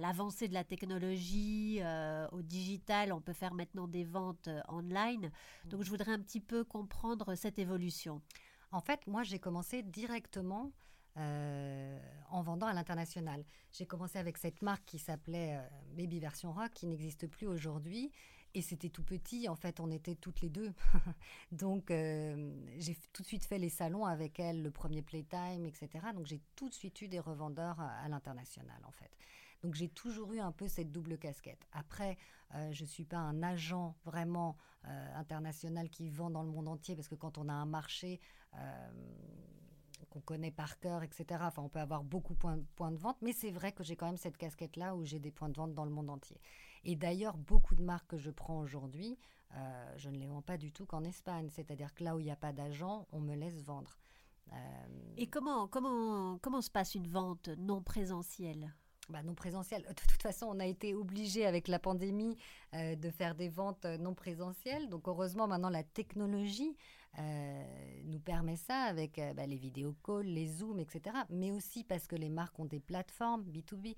l'avancée 0.00 0.48
de 0.48 0.54
la 0.54 0.64
technologie, 0.64 1.78
euh, 1.80 2.26
au 2.32 2.42
digital, 2.42 3.12
on 3.12 3.20
peut 3.20 3.32
faire 3.32 3.54
maintenant 3.54 3.86
des 3.86 4.04
ventes 4.04 4.48
online. 4.68 5.30
Donc, 5.66 5.82
je 5.82 5.90
voudrais 5.90 6.12
un 6.12 6.20
petit 6.20 6.40
peu 6.40 6.64
comprendre 6.64 7.34
cette 7.34 7.58
évolution. 7.58 8.22
En 8.70 8.80
fait, 8.80 9.06
moi, 9.06 9.22
j'ai 9.22 9.38
commencé 9.38 9.82
directement 9.82 10.72
euh, 11.18 11.98
en 12.30 12.42
vendant 12.42 12.66
à 12.66 12.72
l'international. 12.72 13.44
J'ai 13.72 13.86
commencé 13.86 14.18
avec 14.18 14.36
cette 14.38 14.62
marque 14.62 14.84
qui 14.84 14.98
s'appelait 14.98 15.56
euh, 15.56 15.68
Baby 15.96 16.20
Version 16.20 16.52
Rock, 16.52 16.70
qui 16.74 16.86
n'existe 16.86 17.26
plus 17.26 17.46
aujourd'hui. 17.46 18.12
Et 18.54 18.62
c'était 18.62 18.88
tout 18.88 19.02
petit, 19.02 19.48
en 19.48 19.56
fait, 19.56 19.80
on 19.80 19.90
était 19.90 20.14
toutes 20.14 20.40
les 20.42 20.48
deux. 20.48 20.72
Donc, 21.52 21.90
euh, 21.90 22.52
j'ai 22.76 22.96
tout 23.12 23.22
de 23.22 23.26
suite 23.26 23.44
fait 23.44 23.58
les 23.58 23.68
salons 23.68 24.04
avec 24.04 24.38
elle, 24.38 24.62
le 24.62 24.70
premier 24.70 25.02
playtime, 25.02 25.66
etc. 25.66 25.88
Donc, 26.14 26.26
j'ai 26.26 26.40
tout 26.54 26.68
de 26.68 26.74
suite 26.74 27.00
eu 27.02 27.08
des 27.08 27.20
revendeurs 27.20 27.80
à, 27.80 28.08
l'international, 28.08 28.80
en 28.84 28.92
fait. 28.92 29.10
Donc, 29.62 29.74
j'ai 29.74 29.88
toujours 29.88 30.32
eu 30.34 30.38
un 30.38 30.52
peu 30.52 30.68
cette 30.68 30.92
double 30.92 31.18
casquette. 31.18 31.66
Après, 31.72 32.16
je 32.70 32.82
ne 32.82 32.88
suis 32.88 33.04
pas 33.04 33.18
un 33.18 33.42
agent 33.42 33.96
vraiment 34.04 34.56
international 34.84 35.90
qui 35.90 36.08
vend 36.08 36.30
dans 36.30 36.42
le 36.42 36.48
monde 36.50 36.68
entier, 36.68 36.94
parce 36.94 37.08
que 37.08 37.16
quand 37.16 37.38
on 37.38 37.48
a 37.48 37.52
un 37.52 37.66
marché 37.66 38.20
qu'on 40.10 40.20
connaît 40.20 40.50
par 40.50 40.78
cœur, 40.78 41.02
etc. 41.02 41.40
Enfin, 41.42 41.62
on 41.62 41.68
peut 41.68 41.80
avoir 41.80 42.02
beaucoup 42.02 42.34
de 42.34 42.38
points, 42.38 42.90
de 42.90 42.96
vente, 42.96 43.16
mais 43.22 43.32
c'est 43.32 43.50
vrai 43.50 43.72
que 43.72 43.82
j'ai 43.82 43.96
quand 43.96 44.06
même 44.06 44.16
cette 44.16 44.36
casquette-là 44.36 44.94
où 44.94 45.04
j'ai 45.04 45.18
des 45.18 45.30
points 45.30 45.48
de 45.48 45.56
vente 45.56 45.74
dans 45.74 45.84
le 45.84 45.90
monde 45.90 46.10
entier. 46.10 46.40
Et 46.84 46.96
d'ailleurs, 46.96 47.36
beaucoup 47.36 47.74
de 47.74 47.82
marques 47.82 48.08
que 48.08 48.18
je 48.18 48.30
prends 48.30 48.58
aujourd'hui, 48.60 49.18
euh, 49.54 49.94
je 49.96 50.10
ne 50.10 50.16
les 50.16 50.26
vends 50.26 50.42
pas 50.42 50.56
du 50.56 50.72
tout 50.72 50.86
qu'en 50.86 51.04
Espagne. 51.04 51.48
C'est-à-dire 51.50 51.94
que 51.94 52.04
là 52.04 52.16
où 52.16 52.20
il 52.20 52.24
n'y 52.24 52.30
a 52.30 52.36
pas 52.36 52.52
d'agent, 52.52 53.06
on 53.12 53.20
me 53.20 53.34
laisse 53.34 53.62
vendre. 53.62 53.98
Euh, 54.52 55.14
Et 55.16 55.26
comment, 55.26 55.68
comment, 55.68 56.38
comment 56.38 56.62
se 56.62 56.70
passe 56.70 56.94
une 56.94 57.08
vente 57.08 57.48
non 57.58 57.82
présentielle? 57.82 58.74
Bah, 59.08 59.22
non 59.22 59.34
présentielle. 59.34 59.84
De 59.88 59.94
toute 59.94 60.22
façon, 60.22 60.46
on 60.50 60.60
a 60.60 60.66
été 60.66 60.94
obligé 60.94 61.46
avec 61.46 61.66
la 61.68 61.78
pandémie 61.78 62.36
euh, 62.74 62.94
de 62.94 63.10
faire 63.10 63.34
des 63.34 63.48
ventes 63.48 63.86
non 63.86 64.14
présentielles. 64.14 64.88
Donc 64.90 65.08
heureusement, 65.08 65.46
maintenant, 65.46 65.70
la 65.70 65.82
technologie 65.82 66.76
nous 68.08 68.20
permet 68.20 68.56
ça 68.56 68.82
avec 68.82 69.18
euh, 69.18 69.32
bah, 69.34 69.46
les 69.46 69.56
vidéo 69.56 69.94
calls, 70.04 70.26
les 70.26 70.46
zooms, 70.46 70.80
etc. 70.80 71.16
Mais 71.30 71.52
aussi 71.52 71.84
parce 71.84 72.06
que 72.06 72.16
les 72.16 72.28
marques 72.28 72.58
ont 72.58 72.64
des 72.64 72.80
plateformes 72.80 73.44
B2B. 73.44 73.96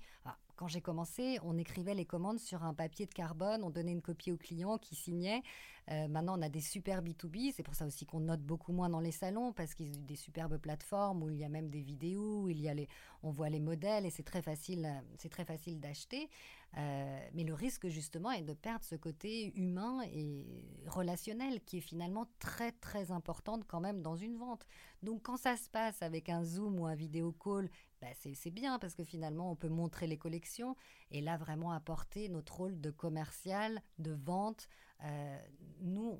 quand 0.55 0.67
j'ai 0.67 0.81
commencé, 0.81 1.39
on 1.43 1.57
écrivait 1.57 1.95
les 1.95 2.05
commandes 2.05 2.39
sur 2.39 2.63
un 2.63 2.73
papier 2.73 3.07
de 3.07 3.13
carbone, 3.13 3.63
on 3.63 3.69
donnait 3.69 3.93
une 3.93 4.01
copie 4.01 4.31
au 4.31 4.37
client 4.37 4.77
qui 4.77 4.95
signait. 4.95 5.41
Euh, 5.89 6.07
maintenant, 6.07 6.37
on 6.37 6.41
a 6.41 6.49
des 6.49 6.61
super 6.61 7.01
B2B. 7.01 7.51
C'est 7.53 7.63
pour 7.63 7.75
ça 7.75 7.85
aussi 7.85 8.05
qu'on 8.05 8.19
note 8.19 8.41
beaucoup 8.41 8.71
moins 8.71 8.89
dans 8.89 8.99
les 8.99 9.11
salons 9.11 9.51
parce 9.51 9.73
qu'ils 9.73 9.97
ont 9.97 10.03
des 10.03 10.15
superbes 10.15 10.57
plateformes 10.57 11.23
où 11.23 11.29
il 11.29 11.37
y 11.37 11.43
a 11.43 11.49
même 11.49 11.69
des 11.69 11.81
vidéos, 11.81 12.43
où 12.43 12.49
il 12.49 12.61
y 12.61 12.69
a 12.69 12.73
les, 12.73 12.87
on 13.23 13.31
voit 13.31 13.49
les 13.49 13.59
modèles 13.59 14.05
et 14.05 14.09
c'est 14.09 14.23
très 14.23 14.41
facile, 14.41 14.85
euh, 14.85 15.01
c'est 15.17 15.29
très 15.29 15.45
facile 15.45 15.79
d'acheter. 15.79 16.29
Euh, 16.77 17.19
mais 17.33 17.43
le 17.43 17.53
risque 17.53 17.87
justement 17.87 18.31
est 18.31 18.43
de 18.43 18.53
perdre 18.53 18.85
ce 18.85 18.95
côté 18.95 19.51
humain 19.59 20.01
et 20.13 20.45
relationnel 20.87 21.59
qui 21.65 21.79
est 21.79 21.81
finalement 21.81 22.27
très 22.39 22.71
très 22.71 23.00
important 23.09 23.59
quand 23.67 23.79
même 23.79 24.03
dans 24.03 24.15
une 24.15 24.37
vente. 24.37 24.67
Donc 25.01 25.23
quand 25.23 25.37
ça 25.37 25.57
se 25.57 25.69
passe 25.69 26.03
avec 26.03 26.29
un 26.29 26.43
Zoom 26.43 26.79
ou 26.79 26.85
un 26.85 26.93
vidéo 26.93 27.31
call, 27.31 27.69
bah, 28.01 28.07
c'est 28.13 28.51
bien 28.51 28.77
parce 28.77 28.93
que 28.93 29.03
finalement 29.03 29.51
on 29.51 29.55
peut 29.55 29.69
montrer 29.69 30.05
les 30.05 30.17
collections 30.17 30.75
et 31.09 31.21
là 31.21 31.37
vraiment 31.37 31.71
apporter 31.71 32.29
notre 32.29 32.57
rôle 32.57 32.79
de 32.79 32.91
commercial, 32.91 33.81
de 33.97 34.11
vente. 34.11 34.67
Euh, 35.03 35.39
nous, 35.79 36.19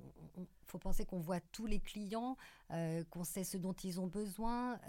faut 0.66 0.80
penser 0.80 1.06
qu'on 1.06 1.20
voit 1.20 1.42
tous 1.52 1.68
les 1.68 1.80
clients, 1.80 2.38
euh, 2.72 3.04
qu'on 3.12 3.24
sait 3.24 3.44
ce 3.44 3.58
dont 3.58 3.74
ils 3.74 4.00
ont 4.00 4.08
besoin, 4.08 4.80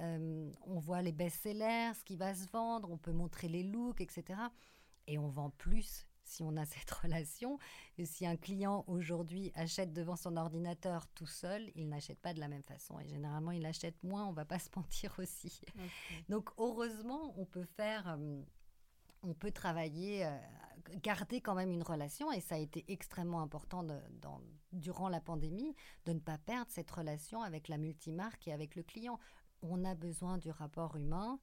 on 0.67 0.79
voit 0.79 1.03
les 1.03 1.13
best-sellers, 1.13 1.93
ce 1.99 2.05
qui 2.05 2.17
va 2.17 2.35
se 2.35 2.49
vendre, 2.49 2.91
on 2.91 2.97
peut 2.97 3.13
montrer 3.13 3.49
les 3.49 3.65
looks, 3.65 4.01
etc. 4.01 4.41
Et 5.07 5.19
on 5.19 5.29
vend 5.29 5.51
plus 5.51 6.07
si 6.33 6.43
on 6.43 6.57
a 6.57 6.65
cette 6.67 6.91
relation. 6.91 7.59
Et 7.99 8.07
si 8.07 8.27
un 8.27 8.37
client 8.37 8.85
aujourd'hui 8.87 9.53
achète 9.55 9.93
devant 9.93 10.17
son 10.17 10.37
ordinateur 10.37 11.07
tout 11.09 11.27
seul, 11.27 11.71
il 11.75 11.89
n'achète 11.89 12.21
pas 12.21 12.35
de 12.35 12.41
la 12.41 12.49
même 12.49 12.63
façon. 12.63 12.99
Et 12.99 13.07
généralement, 13.07 13.53
il 13.53 13.65
achète 13.67 14.03
moins, 14.03 14.27
on 14.27 14.33
va 14.33 14.45
pas 14.45 14.59
se 14.59 14.71
mentir 14.75 15.15
aussi. 15.19 15.61
Donc 16.29 16.51
heureusement, 16.59 17.35
on 17.37 17.45
peut 17.45 17.67
faire, 17.77 18.09
euh, 18.09 18.43
on 19.23 19.35
peut 19.35 19.53
travailler, 19.53 20.25
euh, 20.25 20.39
garder 21.03 21.41
quand 21.41 21.55
même 21.55 21.71
une 21.71 21.83
relation. 21.83 22.33
Et 22.33 22.41
ça 22.41 22.57
a 22.57 22.59
été 22.59 22.85
extrêmement 22.89 23.43
important 23.43 23.83
dans, 23.85 24.41
durant 24.73 25.09
la 25.09 25.21
pandémie 25.21 25.75
de 26.07 26.13
ne 26.13 26.21
pas 26.21 26.39
perdre 26.39 26.71
cette 26.71 26.91
relation 26.91 27.43
avec 27.43 27.69
la 27.69 27.79
multimarque 27.79 28.49
et 28.49 28.53
avec 28.53 28.75
le 28.75 28.83
client. 28.83 29.19
On 29.63 29.85
a 29.85 29.95
besoin 29.95 30.39
du 30.39 30.51
rapport 30.51 30.97
humain. 30.97 31.39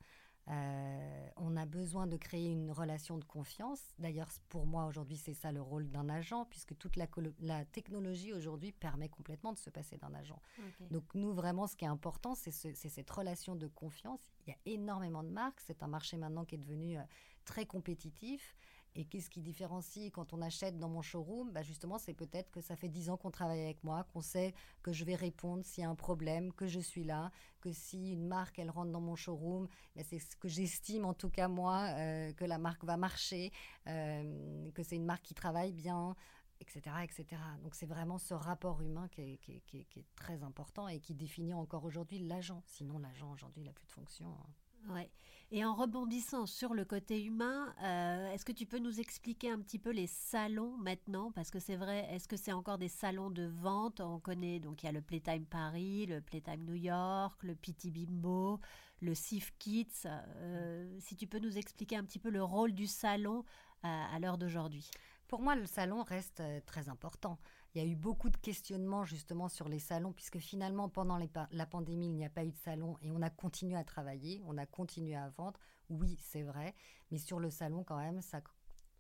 Euh, 0.49 1.27
on 1.37 1.55
a 1.55 1.65
besoin 1.65 2.07
de 2.07 2.17
créer 2.17 2.51
une 2.51 2.71
relation 2.71 3.17
de 3.17 3.23
confiance. 3.23 3.79
D'ailleurs, 3.99 4.29
pour 4.49 4.65
moi, 4.65 4.85
aujourd'hui, 4.85 5.17
c'est 5.17 5.33
ça 5.33 5.51
le 5.51 5.61
rôle 5.61 5.89
d'un 5.89 6.09
agent, 6.09 6.45
puisque 6.45 6.75
toute 6.77 6.95
la, 6.95 7.65
technologie 7.65 8.33
aujourd'hui 8.33 8.71
permet 8.71 9.09
complètement 9.09 9.53
de 9.53 9.59
se 9.59 9.69
passer 9.69 9.97
d'un 9.97 10.13
agent. 10.15 10.41
Donc, 10.89 11.03
nous, 11.13 11.33
vraiment, 11.33 11.67
ce 11.67 11.75
qui 11.75 11.85
est 11.85 11.89
important, 11.89 12.33
c'est 12.33 12.51
cette 12.51 13.09
relation 13.09 13.55
de 13.55 13.67
confiance. 13.67 14.21
Il 14.47 14.51
y 14.51 14.53
a 14.53 14.57
énormément 14.65 15.23
de 15.23 15.29
marques. 15.29 15.59
C'est 15.59 15.83
un 15.83 15.87
marché 15.87 16.17
maintenant 16.17 16.45
qui 16.45 16.55
est 16.55 16.59
devenu 16.59 16.97
euh, 16.97 17.03
très 17.45 17.65
compétitif. 17.65 18.55
Et 18.95 19.05
qu'est-ce 19.05 19.29
qui 19.29 19.41
différencie 19.41 20.11
quand 20.11 20.33
on 20.33 20.41
achète 20.41 20.77
dans 20.79 20.89
mon 20.89 21.01
showroom? 21.01 21.51
Bah 21.51 21.61
Justement, 21.61 21.97
c'est 21.97 22.13
peut-être 22.13 22.51
que 22.51 22.61
ça 22.61 22.75
fait 22.75 22.89
dix 22.89 23.09
ans 23.09 23.17
qu'on 23.17 23.31
travaille 23.31 23.61
avec 23.61 23.83
moi, 23.83 24.03
qu'on 24.05 24.21
sait 24.21 24.53
que 24.81 24.91
je 24.91 25.05
vais 25.05 25.15
répondre 25.15 25.63
s'il 25.63 25.83
y 25.83 25.85
a 25.85 25.89
un 25.89 25.95
problème, 25.95 26.51
que 26.53 26.67
je 26.67 26.79
suis 26.79 27.03
là, 27.03 27.31
que 27.61 27.71
si 27.71 28.13
une 28.13 28.27
marque, 28.27 28.59
elle 28.59 28.71
rentre 28.71 28.91
dans 28.91 29.01
mon 29.01 29.15
showroom, 29.15 29.67
bah 29.95 30.01
c'est 30.03 30.19
ce 30.19 30.35
que 30.35 30.47
j'estime 30.47 31.05
en 31.05 31.13
tout 31.13 31.29
cas 31.29 31.47
moi, 31.47 31.85
euh, 31.97 32.33
que 32.33 32.45
la 32.45 32.57
marque 32.57 32.83
va 32.83 32.97
marcher, 32.97 33.51
euh, 33.87 34.71
que 34.71 34.83
c'est 34.83 34.95
une 34.95 35.05
marque 35.05 35.23
qui 35.23 35.35
travaille 35.35 35.71
bien, 35.71 36.15
etc. 36.61 36.81
etc. 37.03 37.41
Donc 37.63 37.75
c'est 37.75 37.85
vraiment 37.85 38.17
ce 38.17 38.33
rapport 38.33 38.81
humain 38.81 39.07
qui 39.09 39.21
est, 39.21 40.05
très 40.15 40.43
important 40.43 40.87
et 40.87 40.99
qui 40.99 41.13
définit 41.13 41.53
encore 41.53 41.85
aujourd'hui 41.85 42.19
l'agent. 42.19 42.63
Sinon, 42.65 42.99
l'agent 42.99 43.31
aujourd'hui, 43.31 43.63
n'a 43.63 43.71
plus 43.71 43.85
de 43.85 43.91
fonction. 43.91 44.27
Hein. 44.27 44.93
Ouais. 44.93 45.09
Et 45.51 45.65
en 45.65 45.73
rebondissant 45.73 46.45
sur 46.45 46.75
le 46.75 46.85
côté 46.85 47.23
humain, 47.23 47.73
euh, 47.81 48.31
est-ce 48.31 48.45
que 48.45 48.51
tu 48.51 48.67
peux 48.67 48.77
nous 48.77 48.99
expliquer 48.99 49.49
un 49.49 49.59
petit 49.59 49.79
peu 49.79 49.89
les 49.89 50.05
salons 50.05 50.77
maintenant? 50.77 51.31
Parce 51.31 51.49
que 51.49 51.59
c'est 51.59 51.75
vrai, 51.75 52.07
est-ce 52.11 52.27
que 52.27 52.37
c'est 52.37 52.51
encore 52.51 52.77
des 52.77 52.87
salons 52.87 53.31
de 53.31 53.47
vente? 53.47 53.99
On 53.99 54.19
connaît, 54.19 54.59
donc 54.59 54.83
il 54.83 54.85
y 54.85 54.89
a 54.89 54.91
le 54.91 55.01
Playtime 55.01 55.47
Paris, 55.47 56.05
le 56.05 56.21
Playtime 56.21 56.63
New 56.65 56.75
York, 56.75 57.41
le 57.41 57.55
Petit 57.55 57.89
Bimbo, 57.89 58.59
le 59.01 59.15
Sif 59.15 59.51
Kids. 59.57 60.05
Euh, 60.05 60.95
si 60.99 61.15
tu 61.15 61.25
peux 61.25 61.39
nous 61.39 61.57
expliquer 61.57 61.95
un 61.95 62.03
petit 62.03 62.19
peu 62.19 62.29
le 62.29 62.43
rôle 62.43 62.73
du 62.73 62.85
salon 62.85 63.43
à, 63.81 64.13
à 64.13 64.19
l'heure 64.19 64.37
d'aujourd'hui. 64.37 64.87
Pour 65.27 65.41
moi, 65.41 65.55
le 65.55 65.65
salon 65.65 66.03
reste 66.03 66.41
euh, 66.41 66.59
très 66.65 66.89
important. 66.89 67.39
Il 67.73 67.81
y 67.81 67.85
a 67.85 67.87
eu 67.87 67.95
beaucoup 67.95 68.29
de 68.29 68.37
questionnements 68.37 69.05
justement 69.05 69.47
sur 69.47 69.69
les 69.69 69.79
salons, 69.79 70.11
puisque 70.11 70.39
finalement, 70.39 70.89
pendant 70.89 71.19
la 71.51 71.65
pandémie, 71.67 72.07
il 72.07 72.15
n'y 72.15 72.25
a 72.25 72.29
pas 72.29 72.43
eu 72.43 72.51
de 72.51 72.57
salon 72.57 72.97
et 73.01 73.11
on 73.11 73.21
a 73.21 73.29
continué 73.29 73.75
à 73.75 73.83
travailler, 73.83 74.41
on 74.45 74.57
a 74.57 74.65
continué 74.65 75.15
à 75.15 75.29
vendre. 75.29 75.59
Oui, 75.89 76.17
c'est 76.19 76.41
vrai, 76.41 76.73
mais 77.11 77.19
sur 77.19 77.39
le 77.39 77.49
salon, 77.51 77.83
quand 77.83 77.97
même, 77.97 78.21
ça, 78.21 78.41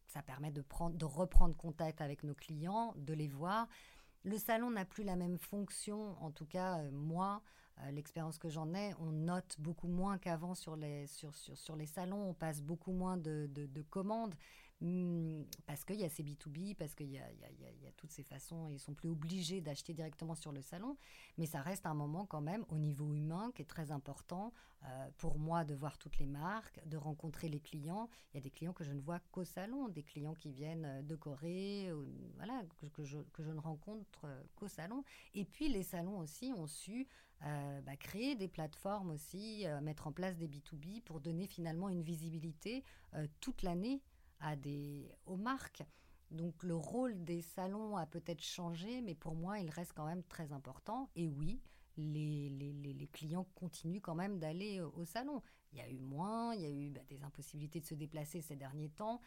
ça 0.07 0.21
permet 0.21 0.51
de, 0.51 0.61
prendre, 0.61 0.95
de 0.95 1.05
reprendre 1.05 1.55
contact 1.55 2.01
avec 2.01 2.23
nos 2.23 2.35
clients, 2.35 2.93
de 2.95 3.13
les 3.13 3.27
voir. 3.27 3.67
Le 4.23 4.37
salon 4.37 4.69
n'a 4.69 4.85
plus 4.85 5.03
la 5.03 5.15
même 5.15 5.37
fonction, 5.37 6.21
en 6.21 6.31
tout 6.31 6.45
cas, 6.45 6.79
euh, 6.79 6.91
moi, 6.91 7.41
euh, 7.79 7.91
l'expérience 7.91 8.37
que 8.37 8.49
j'en 8.49 8.73
ai, 8.73 8.93
on 8.99 9.11
note 9.11 9.55
beaucoup 9.59 9.87
moins 9.87 10.17
qu'avant 10.17 10.53
sur 10.53 10.75
les, 10.75 11.07
sur, 11.07 11.33
sur, 11.33 11.75
les 11.75 11.85
salons, 11.85 12.29
on 12.29 12.33
passe 12.33 12.61
beaucoup 12.61 12.91
moins 12.91 13.17
de, 13.17 13.49
de 13.51 13.81
commandes. 13.81 14.35
Hmm, 14.81 15.43
parce 15.65 15.83
qu'il 15.83 15.99
y 15.99 16.05
a 16.05 16.09
ces 16.09 16.23
B2B, 16.23 16.73
parce 16.73 16.95
qu'il 16.95 17.11
y, 17.11 17.17
a, 17.17 17.25
toutes 17.97 18.11
ces 18.11 18.23
façons, 18.23 18.69
ils 18.69 18.79
sont 18.79 18.93
plus 18.93 19.09
obligés 19.09 19.59
d'acheter 19.59 19.93
directement 19.93 20.35
sur 20.35 20.53
le 20.53 20.61
salon, 20.61 20.95
mais 21.37 21.45
ça 21.45 21.61
reste 21.61 21.85
un 21.85 21.93
moment 21.93 22.25
quand 22.25 22.39
même 22.39 22.63
au 22.69 22.77
niveau 22.77 23.13
humain 23.13 23.51
qui 23.53 23.61
est 23.61 23.65
très 23.65 23.91
important 23.91 24.53
euh, 24.85 25.09
pour 25.17 25.37
moi 25.37 25.65
de 25.65 25.75
voir 25.75 25.97
toutes 25.97 26.17
les 26.17 26.25
marques, 26.25 26.79
de 26.87 26.95
rencontrer 26.95 27.49
les 27.49 27.59
clients. 27.59 28.07
Il 28.31 28.37
y 28.37 28.39
a 28.39 28.41
des 28.41 28.51
clients 28.51 28.71
que 28.71 28.85
je 28.85 28.93
ne 28.93 29.01
vois 29.01 29.19
qu'au 29.31 29.43
salon, 29.43 29.89
des 29.89 30.03
clients 30.03 30.33
qui 30.33 30.49
viennent 30.49 30.85
euh, 30.85 31.01
de 31.01 31.15
Corée, 31.17 31.91
voilà, 32.37 32.63
que, 32.93 33.03
je, 33.03 33.17
que, 33.33 33.43
je, 33.43 33.51
ne 33.51 33.59
rencontre 33.59 34.21
euh, 34.23 34.43
qu'au 34.55 34.69
salon. 34.69 35.03
Et 35.33 35.43
puis 35.43 35.67
les 35.67 35.83
salons 35.83 36.19
aussi 36.19 36.53
ont 36.55 36.67
su 36.67 37.05
bah, 37.41 37.95
créer 37.97 38.35
des 38.35 38.49
plateformes 38.49 39.11
aussi, 39.11 39.65
mettre 39.81 40.07
en 40.07 40.11
place 40.11 40.35
des 40.35 40.49
B2B 40.49 41.01
pour 41.03 41.21
donner 41.21 41.47
finalement 41.47 41.87
une 41.87 42.01
visibilité 42.01 42.83
toute 43.39 43.63
l'année 43.63 44.01
à 44.39 44.55
des, 44.55 45.11
aux 45.25 45.37
marques. 45.37 45.83
Donc 46.31 46.63
le 46.63 46.75
rôle 46.75 47.23
des 47.23 47.41
salons 47.41 47.97
a 47.97 48.05
peut-être 48.05 48.43
changé, 48.43 49.01
mais 49.01 49.15
pour 49.15 49.35
moi, 49.35 49.59
il 49.59 49.69
reste 49.69 49.93
quand 49.93 50.05
même 50.05 50.23
très 50.23 50.51
important. 50.51 51.09
Et 51.15 51.27
oui, 51.27 51.59
les, 51.97 52.49
les, 52.49 52.93
les, 52.93 53.07
clients 53.07 53.47
continuent 53.55 54.01
quand 54.01 54.15
même 54.15 54.39
d'aller 54.39 54.79
au, 54.81 55.05
salon. 55.05 55.41
Il 55.71 55.79
y 55.79 55.81
a 55.81 55.89
eu 55.89 55.99
moins, 55.99 56.53
il 56.53 56.61
y 56.61 56.65
a 56.65 56.69
eu 56.69 56.89
bah, 56.89 57.01
des 57.09 57.23
impossibilités 57.23 57.79
de 57.79 57.85
se 57.85 57.95
déplacer 57.95 58.41
ces 58.41 58.55
derniers 58.55 58.89
temps. 58.89 59.19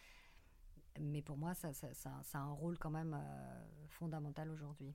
Mais 1.00 1.22
pour 1.22 1.36
moi, 1.36 1.54
ça, 1.54 1.72
ça, 1.72 1.92
ça, 1.94 2.20
ça 2.22 2.38
a 2.38 2.42
un 2.42 2.52
rôle 2.52 2.78
quand 2.78 2.90
même 2.90 3.14
euh, 3.14 3.86
fondamental 3.88 4.50
aujourd'hui. 4.50 4.94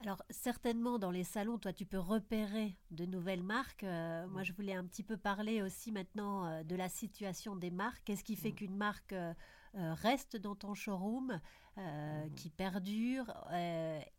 Alors 0.00 0.22
certainement 0.30 0.98
dans 0.98 1.10
les 1.10 1.24
salons, 1.24 1.58
toi 1.58 1.72
tu 1.72 1.86
peux 1.86 1.98
repérer 1.98 2.76
de 2.90 3.06
nouvelles 3.06 3.42
marques. 3.42 3.84
Euh, 3.84 4.26
moi 4.28 4.42
je 4.42 4.52
voulais 4.52 4.74
un 4.74 4.84
petit 4.84 5.02
peu 5.02 5.16
parler 5.16 5.62
aussi 5.62 5.90
maintenant 5.90 6.46
euh, 6.46 6.62
de 6.62 6.76
la 6.76 6.88
situation 6.88 7.56
des 7.56 7.70
marques. 7.70 8.02
Qu'est-ce 8.04 8.24
qui 8.24 8.36
fait 8.36 8.52
qu'une 8.52 8.76
marque 8.76 9.12
euh, 9.12 9.32
reste 9.74 10.36
dans 10.36 10.54
ton 10.54 10.74
showroom, 10.74 11.40
qui 12.34 12.48
perdure 12.48 13.26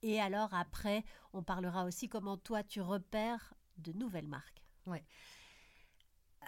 Et 0.04 0.22
alors 0.22 0.54
après, 0.54 1.04
on 1.34 1.42
parlera 1.42 1.86
aussi 1.86 2.08
comment 2.08 2.38
toi 2.38 2.62
tu 2.62 2.80
repères 2.80 3.56
de 3.80 3.92
nouvelles 3.94 4.28
marques. 4.28 4.64
Ouais. 4.86 5.04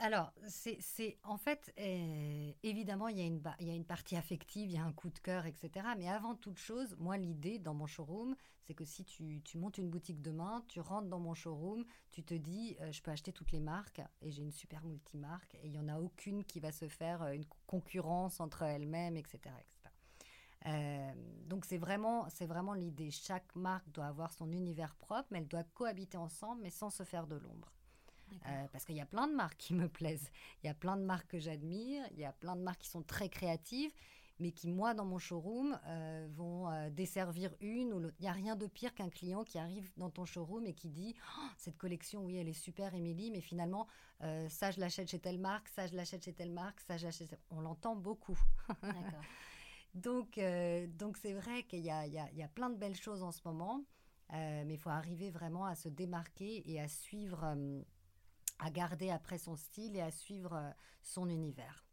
Alors, 0.02 0.32
c'est 0.48 1.18
en 1.24 1.38
fait, 1.38 1.74
euh, 1.78 2.52
évidemment, 2.64 3.10
il 3.10 3.18
y, 3.18 3.22
a 3.22 3.26
une, 3.26 3.42
il 3.60 3.68
y 3.68 3.70
a 3.70 3.74
une 3.74 3.84
partie 3.84 4.16
affective, 4.16 4.70
il 4.70 4.76
y 4.76 4.78
a 4.78 4.84
un 4.84 4.94
coup 4.94 5.10
de 5.10 5.20
cœur, 5.20 5.46
etc. 5.46 5.88
Mais 5.98 6.08
avant 6.08 6.36
toute 6.36 6.58
chose, 6.58 6.96
moi, 7.00 7.18
l'idée 7.18 7.60
dans 7.60 7.74
mon 7.74 7.86
showroom, 7.86 8.34
c'est 8.62 8.74
que 8.74 8.86
si 8.86 9.04
tu, 9.04 9.42
tu, 9.44 9.58
montes 9.58 9.78
une 9.78 9.90
boutique 9.90 10.22
demain, 10.22 10.64
tu 10.70 10.80
rentres 10.80 11.10
dans 11.10 11.20
mon 11.20 11.34
showroom, 11.34 11.84
tu 12.12 12.24
te 12.24 12.34
dis, 12.34 12.78
euh, 12.80 12.94
je 12.94 13.02
peux 13.02 13.12
acheter 13.12 13.34
toutes 13.34 13.52
les 13.52 13.60
marques 13.60 14.02
et 14.22 14.32
j'ai 14.32 14.42
une 14.42 14.54
super 14.54 14.86
multimarque 14.86 15.54
et 15.56 15.66
il 15.66 15.72
n'y 15.72 15.80
en 15.80 15.90
a 15.90 16.00
aucune 16.00 16.46
qui 16.46 16.62
va 16.62 16.72
se 16.72 16.88
faire 16.88 17.22
euh, 17.24 17.34
une 17.34 17.46
concurrence 17.68 18.40
entre 18.40 18.64
elles-mêmes, 18.64 19.18
etc. 19.18 19.38
etc. 20.64 21.14
donc 21.46 21.66
c'est 21.66 21.78
vraiment, 21.78 22.30
c'est 22.30 22.46
vraiment 22.46 22.74
l'idée. 22.74 23.12
Chaque 23.12 23.54
marque 23.54 23.90
doit 23.92 24.06
avoir 24.06 24.32
son 24.32 24.50
univers 24.54 24.96
propre, 24.96 25.28
mais 25.32 25.40
elle 25.40 25.48
doit 25.48 25.64
cohabiter 25.74 26.18
ensemble, 26.18 26.62
mais 26.62 26.70
sans 26.70 26.90
se 26.90 27.04
faire 27.04 27.28
de 27.28 27.36
l'ombre. 27.36 27.74
Euh, 28.48 28.68
parce 28.72 28.86
qu'il 28.86 28.96
y 28.96 29.02
a 29.02 29.06
plein 29.06 29.28
de 29.28 29.34
marques 29.34 29.58
qui 29.58 29.74
me 29.74 29.88
plaisent. 29.88 30.32
Il 30.64 30.68
y 30.68 30.70
a 30.70 30.74
plein 30.74 30.98
de 30.98 31.04
marques 31.04 31.28
que 31.28 31.40
j'admire. 31.40 32.04
Il 32.12 32.20
y 32.20 32.26
a 32.26 32.32
plein 32.32 32.56
de 32.56 32.62
marques 32.62 32.82
qui 32.82 32.90
sont 32.90 33.04
très 33.04 33.30
créatives, 33.30 33.92
mais 34.40 34.52
qui, 34.52 34.68
moi, 34.68 34.94
dans 34.94 35.06
mon 35.06 35.18
showroom, 35.18 35.80
euh, 35.88 36.28
vont 36.32 36.70
euh, 36.70 36.90
desservir 36.90 37.54
une 37.62 37.94
ou 37.94 38.00
l'autre. 38.00 38.16
Il 38.20 38.24
n'y 38.24 38.30
a 38.30 38.34
rien 38.34 38.56
de 38.56 38.68
pire 38.68 38.94
qu'un 38.94 39.10
client 39.10 39.44
qui 39.44 39.58
arrive 39.58 39.92
dans 39.98 40.10
ton 40.10 40.26
showroom 40.26 40.66
et 40.66 40.74
qui 40.74 40.90
dit 40.90 41.16
oh, 41.38 41.48
Cette 41.58 41.78
collection, 41.78 42.24
oui, 42.26 42.38
elle 42.38 42.48
est 42.48 42.54
super, 42.54 42.94
Émilie, 42.94 43.32
mais 43.32 43.42
finalement, 43.42 43.88
ça, 44.50 44.72
je 44.72 44.82
l'achète 44.82 45.10
chez 45.10 45.20
telle 45.20 45.40
marque, 45.40 45.70
ça, 45.70 45.88
je 45.88 45.96
l'achète 45.96 46.26
chez 46.26 46.34
telle 46.34 46.52
marque, 46.52 46.82
ça, 46.82 46.98
je 46.98 47.06
l'achète. 47.06 47.40
On 47.52 47.62
l'entend 47.62 47.96
beaucoup. 47.96 48.38
donc, 49.94 50.38
donc 50.98 51.16
c'est 51.16 51.32
vrai 51.32 51.64
qu'il 51.64 51.80
y, 51.80 51.84
y 51.86 52.44
a, 52.44 52.48
plein 52.54 52.70
de 52.70 52.76
belles 52.76 52.98
choses 52.98 53.24
en 53.24 53.32
ce 53.32 53.40
moment. 53.46 53.86
mais 54.30 54.74
il 54.74 54.78
faut 54.78 54.90
arriver 54.90 55.30
vraiment 55.30 55.66
à 55.66 55.76
se 55.76 55.88
démarquer 55.88 56.70
et 56.70 56.82
à 56.82 56.90
suivre, 56.90 57.56
à 58.60 58.70
garder 58.70 59.10
après 59.10 59.38
son 59.38 59.56
style 59.56 59.96
et 59.96 60.02
à 60.02 60.12
suivre 60.12 60.74
son 61.02 61.30
univers. 61.30 61.86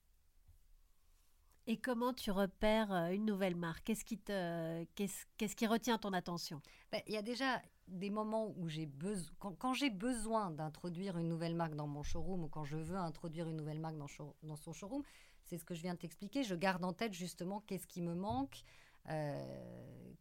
Et 1.68 1.78
comment 1.78 2.12
tu 2.12 2.30
repères 2.30 2.92
une 3.10 3.24
nouvelle 3.24 3.56
marque? 3.56 3.84
Qu'est-ce 3.84 4.04
qui, 4.04 4.18
te, 4.18 4.84
qu'est-ce, 4.94 5.56
qui 5.56 5.66
retient 5.66 5.98
ton 5.98 6.12
attention? 6.12 6.62
Ben, 6.92 7.02
Il 7.08 7.14
y 7.14 7.16
a 7.16 7.22
déjà 7.22 7.60
des 7.88 8.10
moments 8.10 8.52
où 8.56 8.68
j'ai 8.68 8.86
besoin, 8.86 9.32
quand, 9.58 9.74
j'ai 9.74 9.90
besoin 9.90 10.50
d'introduire 10.50 11.18
une 11.18 11.28
nouvelle 11.28 11.56
marque 11.56 11.74
dans 11.74 11.88
mon 11.88 12.04
showroom 12.04 12.44
ou 12.44 12.48
quand 12.48 12.64
je 12.64 12.76
veux 12.76 12.96
introduire 12.96 13.48
une 13.48 13.56
nouvelle 13.56 13.80
marque 13.80 13.96
dans, 13.96 14.06
dans 14.44 14.56
son 14.56 14.72
showroom, 14.72 15.02
c'est 15.42 15.58
ce 15.58 15.64
que 15.64 15.74
je 15.74 15.82
viens 15.82 15.94
de 15.94 15.98
t'expliquer. 15.98 16.44
Je 16.44 16.54
garde 16.54 16.84
en 16.84 16.92
tête 16.92 17.12
justement 17.12 17.60
qu'est-ce 17.60 17.86
qui 17.88 18.00
me 18.00 18.14
manque, 18.14 18.62
euh, 19.08 19.40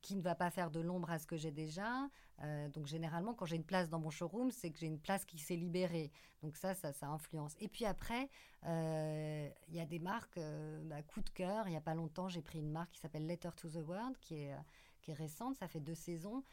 qui 0.01 0.15
ne 0.15 0.21
va 0.21 0.35
pas 0.35 0.51
faire 0.51 0.69
de 0.69 0.79
l'ombre 0.79 1.09
à 1.09 1.17
ce 1.17 1.25
que 1.25 1.35
j'ai 1.35 1.51
déjà. 1.51 2.07
Euh, 2.43 2.69
donc 2.69 2.85
généralement, 2.85 3.33
quand 3.33 3.45
j'ai 3.45 3.55
une 3.55 3.63
place 3.63 3.89
dans 3.89 3.99
mon 3.99 4.11
showroom, 4.11 4.51
c'est 4.51 4.69
que 4.69 4.77
j'ai 4.77 4.85
une 4.85 4.99
place 4.99 5.25
qui 5.25 5.39
s'est 5.39 5.55
libérée. 5.55 6.11
Donc 6.43 6.57
ça, 6.57 6.75
ça, 6.75 6.93
ça 6.93 7.07
influence. 7.07 7.55
Et 7.59 7.67
puis 7.67 7.85
après, 7.85 8.29
euh, 8.65 9.49
il 9.67 9.75
y 9.75 9.79
a 9.79 9.85
des 9.85 9.97
marques, 9.97 10.39
bah, 10.83 11.01
coup 11.01 11.21
de 11.21 11.29
cœur. 11.31 11.67
Il 11.67 11.71
n'y 11.71 11.77
a 11.77 11.81
pas 11.81 11.95
longtemps, 11.95 12.27
j'ai 12.27 12.43
pris 12.43 12.59
une 12.59 12.69
marque 12.69 12.91
qui 12.91 12.99
s'appelle 12.99 13.25
Letter 13.25 13.49
to 13.55 13.67
the 13.69 13.83
World, 13.87 14.15
qui 14.21 14.35
est, 14.35 14.55
qui 15.01 15.09
est 15.09 15.15
récente, 15.15 15.55
ça 15.55 15.67
fait 15.67 15.79
deux 15.79 15.95
saisons. 15.95 16.43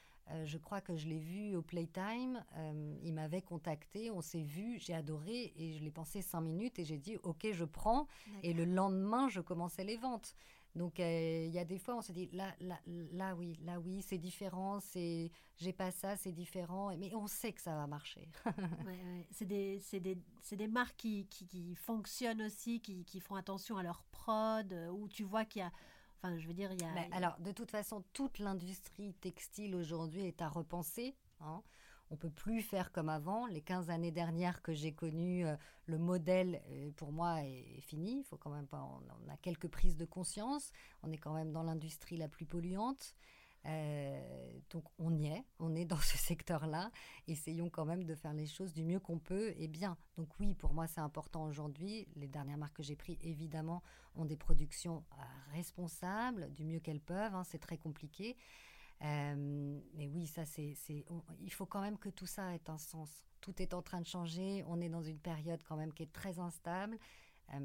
je 0.45 0.57
crois 0.57 0.81
que 0.81 0.97
je 0.97 1.07
l'ai 1.09 1.19
vu 1.19 1.55
au 1.55 1.61
Playtime. 1.63 2.43
il 3.03 3.13
m'avait 3.13 3.43
contacté, 3.43 4.11
on 4.11 4.23
s'est 4.23 4.45
vu, 4.45 4.79
j'ai 4.79 4.95
adoré 4.95 5.53
et 5.57 5.75
je 5.75 5.85
l'ai 5.85 5.91
pensé 5.91 6.23
cinq 6.23 6.41
minutes 6.41 6.79
et 6.79 6.85
j'ai 6.85 6.99
dit 6.99 7.19
ok, 7.23 7.49
je 7.53 7.65
prends. 7.67 8.07
Et 8.43 8.55
le 8.55 8.65
lendemain, 8.65 9.29
je 9.29 9.43
commençais 9.43 9.85
les 9.85 9.99
ventes. 9.99 10.35
Donc 10.75 11.01
euh, 11.01 11.45
il 11.47 11.53
y 11.53 11.59
a 11.59 11.65
des 11.65 11.79
fois 11.79 11.97
on 11.97 12.01
se 12.01 12.13
dit 12.13 12.31
là 12.33 12.55
là 12.61 12.81
là 12.87 13.35
oui 13.35 13.59
là 13.63 13.79
oui 13.79 14.01
c'est 14.01 14.17
différent 14.17 14.81
c'est 14.81 15.31
j'ai 15.59 15.73
pas 15.73 15.91
ça 15.91 16.17
c'est 16.17 16.33
différent 16.33 16.97
mais 16.97 17.15
on 17.15 17.27
sait 17.27 17.53
que 17.53 17.61
ça 17.61 17.75
va 17.75 17.87
marcher. 17.87 18.29
C'est 19.33 19.45
des 19.45 19.81
c'est 19.81 20.01
des, 20.01 20.19
des 20.53 20.67
marques 20.69 20.97
qui, 20.97 21.27
qui, 21.27 21.47
qui, 21.47 21.75
fonctionnent 21.75 22.43
aussi 22.43 22.81
qui, 22.81 23.05
qui 23.05 23.21
font 23.21 23.35
attention 23.35 23.77
à 23.77 23.83
leur 23.83 24.03
prod 24.05 24.73
euh, 24.73 24.89
où 24.89 25.09
tu 25.09 25.25
vois 25.25 25.45
qu'il 25.45 25.61
y 25.61 25.65
a 25.65 25.73
enfin 26.19 26.39
je 26.39 26.47
veux 26.47 26.55
dire 26.55 26.73
il 26.73 26.81
y 26.81 26.85
a, 26.85 27.17
alors 27.17 27.39
de 27.41 27.53
toute 27.53 27.71
façon 27.71 28.03
toute 28.13 28.39
l'industrie 28.39 29.15
textile 29.15 29.75
aujourd'hui 29.75 30.23
est 30.27 30.41
à 30.41 30.49
repenser. 30.49 31.15
Hein. 31.41 31.63
On 32.13 32.17
peut 32.17 32.31
plus 32.31 32.61
faire 32.61 32.93
comme 32.93 33.09
avant. 33.09 33.47
Les 33.47 33.63
15 33.63 33.89
années 33.89 34.11
dernières 34.11 34.61
que 34.61 34.75
j'ai 34.75 34.93
connues, 34.93 35.47
euh, 35.47 35.57
le 35.87 35.97
modèle, 35.97 36.61
euh, 36.69 36.91
pour 36.95 37.11
moi, 37.11 37.43
est, 37.43 37.81
fini. 37.81 38.19
Il 38.19 38.25
faut 38.25 38.37
quand 38.37 38.51
même 38.51 38.67
pas. 38.67 38.83
On, 38.83 39.31
a 39.31 39.37
quelques 39.39 39.69
prises 39.69 39.97
de 39.97 40.05
conscience. 40.05 40.73
On 41.03 41.11
est 41.11 41.17
quand 41.17 41.33
même 41.33 41.53
dans 41.53 41.63
l'industrie 41.63 42.19
la 42.19 42.29
plus 42.29 42.45
polluante. 42.45 43.15
Euh, 43.65 44.61
donc 44.71 44.83
on 44.99 45.17
y 45.17 45.29
est, 45.29 45.45
on 45.61 45.75
est 45.75 45.87
dans 45.87 45.97
ce 45.97 46.19
secteur-là. 46.19 46.91
Essayons 47.29 47.71
quand 47.71 47.87
même 47.87 48.05
de 48.05 48.15
faire 48.15 48.35
les 48.35 48.47
choses 48.47 48.75
du 48.75 48.85
mieux 48.85 49.01
qu'on 49.01 49.19
peut 49.19 49.55
et 49.57 49.69
bien. 49.69 49.97
Donc 50.19 50.29
oui, 50.39 50.53
pour 50.53 50.75
moi 50.75 50.87
c'est 50.87 51.01
important 51.01 51.47
aujourd'hui. 51.47 52.07
Les 52.17 52.29
dernières 52.29 52.59
marques 52.59 52.77
que 52.77 52.83
j'ai 52.83 52.97
prises, 52.97 53.17
évidemment, 53.23 53.83
ont 54.17 54.27
des 54.27 54.37
productions 54.37 55.03
responsables 55.53 56.53
du 56.53 56.65
mieux 56.65 56.81
qu'elles 56.81 57.01
peuvent. 57.01 57.35
Hein. 57.35 57.45
c'est 57.45 57.61
très 57.61 57.79
compliqué. 57.79 58.37
Euh, 59.03 59.81
mais 59.95 60.09
oui, 60.09 60.27
ça, 60.27 60.45
c'est, 60.45 60.77
il 61.41 61.53
faut 61.53 61.67
quand 61.67 61.81
même 61.81 61.99
que 61.99 62.09
tout 62.09 62.27
ça 62.27 62.55
ait 62.55 62.71
un 62.71 62.79
sens. 62.79 63.27
Tout 63.41 63.61
est 63.61 63.75
en 63.75 63.83
train 63.83 64.01
de 64.01 64.07
changer. 64.07 64.65
On 64.69 64.81
est 64.81 64.89
dans 64.89 65.03
une 65.03 65.19
période 65.19 65.63
quand 65.65 65.77
même 65.77 65.93
qui 65.93 66.05
est 66.05 66.13
très 66.13 66.39
instable. 66.39 66.99
Euh, 67.55 67.59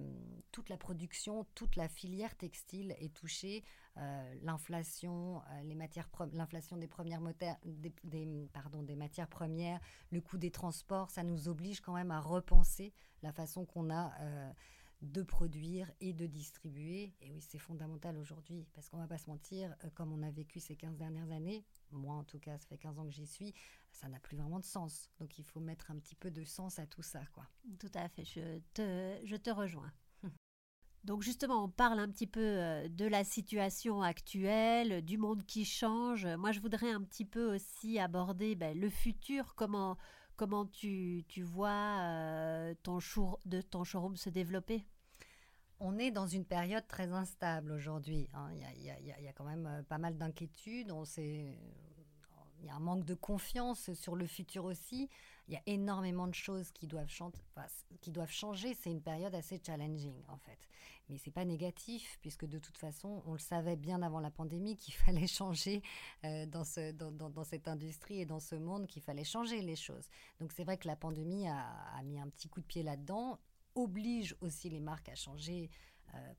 toute 0.51 0.69
la 0.69 0.77
production, 0.77 1.45
toute 1.53 1.75
la 1.75 1.87
filière 1.87 2.35
textile 2.35 2.95
est 2.99 3.13
touchée. 3.13 3.63
Euh, 3.97 4.35
l'inflation, 4.41 5.41
les 5.63 5.75
matières, 5.75 6.09
l'inflation 6.33 6.77
des 6.77 6.87
premières 6.87 7.21
des, 8.03 8.27
pardon, 8.51 8.81
des 8.81 8.95
matières 8.95 9.27
premières, 9.27 9.79
le 10.09 10.21
coût 10.21 10.37
des 10.37 10.51
transports, 10.51 11.11
ça 11.11 11.23
nous 11.23 11.47
oblige 11.47 11.81
quand 11.81 11.93
même 11.93 12.11
à 12.11 12.19
repenser 12.19 12.93
la 13.21 13.31
façon 13.31 13.65
qu'on 13.65 13.91
a 13.91 14.11
de 15.01 15.21
produire 15.21 15.91
et 16.01 16.13
de 16.13 16.25
distribuer. 16.25 17.13
Et 17.21 17.31
oui, 17.31 17.41
c'est 17.41 17.59
fondamental 17.59 18.17
aujourd'hui, 18.17 18.67
parce 18.73 18.89
qu'on 18.89 18.97
va 18.97 19.07
pas 19.07 19.17
se 19.17 19.29
mentir, 19.29 19.75
euh, 19.83 19.89
comme 19.93 20.11
on 20.11 20.23
a 20.23 20.31
vécu 20.31 20.59
ces 20.59 20.75
15 20.75 20.97
dernières 20.97 21.31
années, 21.31 21.63
moi 21.91 22.15
en 22.15 22.23
tout 22.23 22.39
cas, 22.39 22.57
ça 22.57 22.67
fait 22.67 22.77
15 22.77 22.99
ans 22.99 23.05
que 23.05 23.13
j'y 23.13 23.27
suis, 23.27 23.53
ça 23.91 24.07
n'a 24.07 24.19
plus 24.19 24.37
vraiment 24.37 24.59
de 24.59 24.65
sens. 24.65 25.11
Donc 25.19 25.37
il 25.37 25.43
faut 25.43 25.59
mettre 25.59 25.91
un 25.91 25.97
petit 25.97 26.15
peu 26.15 26.31
de 26.31 26.43
sens 26.43 26.79
à 26.79 26.87
tout 26.87 27.03
ça. 27.03 27.21
quoi. 27.33 27.47
Tout 27.79 27.91
à 27.93 28.07
fait, 28.09 28.25
je 28.25 28.59
te, 28.73 29.19
je 29.23 29.35
te 29.35 29.49
rejoins. 29.49 29.91
Donc 31.03 31.21
justement, 31.21 31.63
on 31.63 31.69
parle 31.69 31.99
un 31.99 32.09
petit 32.09 32.27
peu 32.27 32.41
euh, 32.41 32.89
de 32.89 33.05
la 33.05 33.23
situation 33.23 34.01
actuelle, 34.01 35.05
du 35.05 35.17
monde 35.17 35.45
qui 35.45 35.63
change. 35.63 36.25
Moi, 36.25 36.51
je 36.51 36.59
voudrais 36.59 36.91
un 36.91 37.01
petit 37.01 37.23
peu 37.23 37.55
aussi 37.55 37.97
aborder 37.97 38.55
ben, 38.55 38.77
le 38.77 38.89
futur, 38.89 39.55
comment 39.55 39.97
Comment 40.37 40.67
tu, 40.67 41.25
tu 41.27 41.41
vois 41.41 41.99
euh, 42.01 42.75
ton, 42.83 42.99
de, 43.45 43.61
ton 43.61 43.83
showroom 43.83 44.15
se 44.15 44.29
développer? 44.29 44.85
On 45.79 45.97
est 45.97 46.11
dans 46.11 46.27
une 46.27 46.45
période 46.45 46.85
très 46.87 47.11
instable 47.11 47.71
aujourd'hui. 47.71 48.29
Hein. 48.33 48.49
Il 48.53 48.81
y, 48.81 49.23
y, 49.23 49.27
a 49.27 49.33
quand 49.33 49.45
même 49.45 49.65
euh, 49.65 49.81
pas 49.81 49.97
mal 49.97 50.15
d'inquiétudes. 50.15 50.91
On 50.91 51.05
sait, 51.05 51.57
il 52.59 52.65
y 52.65 52.69
a 52.69 52.75
un 52.75 52.79
manque 52.79 53.05
de 53.05 53.13
confiance 53.13 53.93
sur 53.93 54.15
le 54.15 54.25
futur 54.25 54.65
aussi. 54.65 55.09
Il 55.47 55.53
y 55.53 55.57
a 55.57 55.61
énormément 55.65 56.27
de 56.27 56.33
choses 56.33 56.71
qui 56.71 56.87
doivent, 56.87 57.09
changer. 58.29 58.73
C'est 58.73 58.91
une 58.91 59.01
période 59.01 59.33
assez 59.33 59.61
challenging 59.65 60.21
en 60.27 60.37
fait. 60.37 60.59
Mais 61.09 61.17
c'est 61.17 61.31
pas 61.31 61.45
négatif, 61.45 62.17
puisque 62.21 62.45
de 62.45 62.59
toute 62.59 62.77
façon, 62.77 63.23
on 63.25 63.31
le 63.31 63.39
savait 63.39 63.77
bien 63.77 64.01
avant 64.01 64.19
la 64.19 64.29
pandémie 64.29 64.75
qu'il 64.75 64.93
fallait 65.05 65.27
changer 65.27 65.81
euh, 66.25 66.45
dans, 66.45 66.65
ce, 66.65 66.91
dans, 66.91 67.11
dans, 67.11 67.43
cette 67.45 67.69
industrie 67.69 68.19
et 68.21 68.25
dans 68.25 68.41
ce 68.41 68.55
monde, 68.55 68.87
qu'il 68.87 69.01
fallait 69.01 69.23
changer 69.23 69.61
les 69.61 69.77
choses. 69.77 70.09
Donc 70.39 70.51
c'est 70.51 70.65
vrai 70.65 70.77
que 70.77 70.87
la 70.87 70.97
pandémie 70.97 71.47
a, 71.47 71.65
a 71.95 72.03
mis 72.03 72.19
un 72.19 72.27
petit 72.27 72.49
coup 72.49 72.59
de 72.59 72.65
pied 72.65 72.83
là-dedans, 72.83 73.39
oblige 73.75 74.35
aussi 74.41 74.69
les 74.69 74.81
marques 74.81 75.07
à 75.07 75.15
changer 75.15 75.69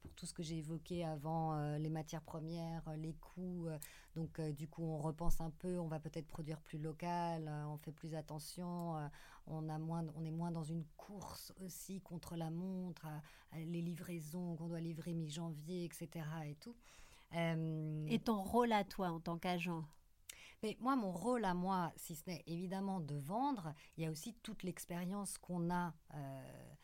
pour 0.00 0.12
tout 0.14 0.26
ce 0.26 0.35
que 0.35 0.42
j'ai 0.42 0.59
évoqué 0.59 1.04
avant, 1.04 1.54
euh, 1.54 1.78
les 1.78 1.90
matières 1.90 2.22
premières, 2.22 2.87
euh, 2.88 2.96
les 2.96 3.14
coûts. 3.14 3.68
donc, 4.16 4.40
du 4.40 4.68
coup, 4.68 4.83
on 4.83 4.98
repense 4.98 5.40
un 5.40 5.50
peu, 5.50 5.78
on 5.78 5.88
va 5.88 6.00
peut-être 6.00 6.26
produire 6.26 6.61
plus 6.61 6.78
local, 6.78 7.48
on 7.68 7.76
fait 7.78 7.92
plus 7.92 8.14
attention, 8.14 8.96
on, 9.46 9.68
a 9.68 9.78
moins, 9.78 10.04
on 10.16 10.24
est 10.24 10.31
moins 10.31 10.50
dans 10.50 10.64
une 10.64 10.85
course 10.96 11.52
aussi 11.61 12.00
contre 12.00 12.37
la 12.37 12.50
montre, 12.50 13.07
les 13.54 13.83
livraisons 13.83 14.57
qu'on 14.57 14.68
doit 14.68 14.81
livrer 14.81 15.14
mi-janvier, 15.14 15.85
etc. 15.85 16.26
et 16.46 16.57
tout. 16.57 16.74
et 17.33 18.18
ton 18.18 18.42
rôle 18.42 18.72
à 18.72 18.85
toi 18.85 19.11
en 19.11 19.20
tant 19.20 19.38
qu'agent? 19.38 19.85
Mais 20.62 20.76
moi, 20.81 20.96
mon 20.96 21.12
rôle 21.12 21.44
à 21.44 21.54
moi, 21.54 21.92
si 21.96 22.16
ce 22.16 22.22
n'est 22.26 22.42
évidemment 22.46 23.00
de 23.00 23.14
vendre, 23.14 23.74
il 23.96 24.04
y 24.04 24.07
a 24.07 24.11
aussi 24.11 24.35
toute 24.42 24.64
l'expérience 24.64 25.38
qu'on 25.38 25.70
a 25.70 25.94
euh, 26.14 26.74